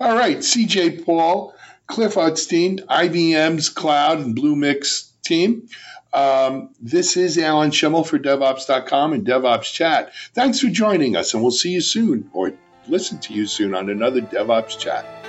All 0.00 0.16
right, 0.16 0.38
CJ 0.38 1.04
Paul, 1.04 1.54
Cliff 1.86 2.14
Utstein, 2.14 2.84
IBM's 2.86 3.68
Cloud 3.68 4.20
and 4.20 4.36
Bluemix 4.36 5.10
team. 5.22 5.68
Um, 6.12 6.70
this 6.80 7.16
is 7.16 7.38
Alan 7.38 7.70
Shimel 7.70 8.06
for 8.06 8.18
DevOps.com 8.18 9.12
and 9.12 9.26
DevOps 9.26 9.72
Chat. 9.72 10.12
Thanks 10.34 10.60
for 10.60 10.68
joining 10.68 11.16
us, 11.16 11.34
and 11.34 11.42
we'll 11.42 11.52
see 11.52 11.70
you 11.70 11.80
soon 11.80 12.30
or 12.32 12.52
listen 12.88 13.18
to 13.20 13.34
you 13.34 13.46
soon 13.46 13.74
on 13.74 13.88
another 13.88 14.20
DevOps 14.20 14.78
Chat. 14.78 15.21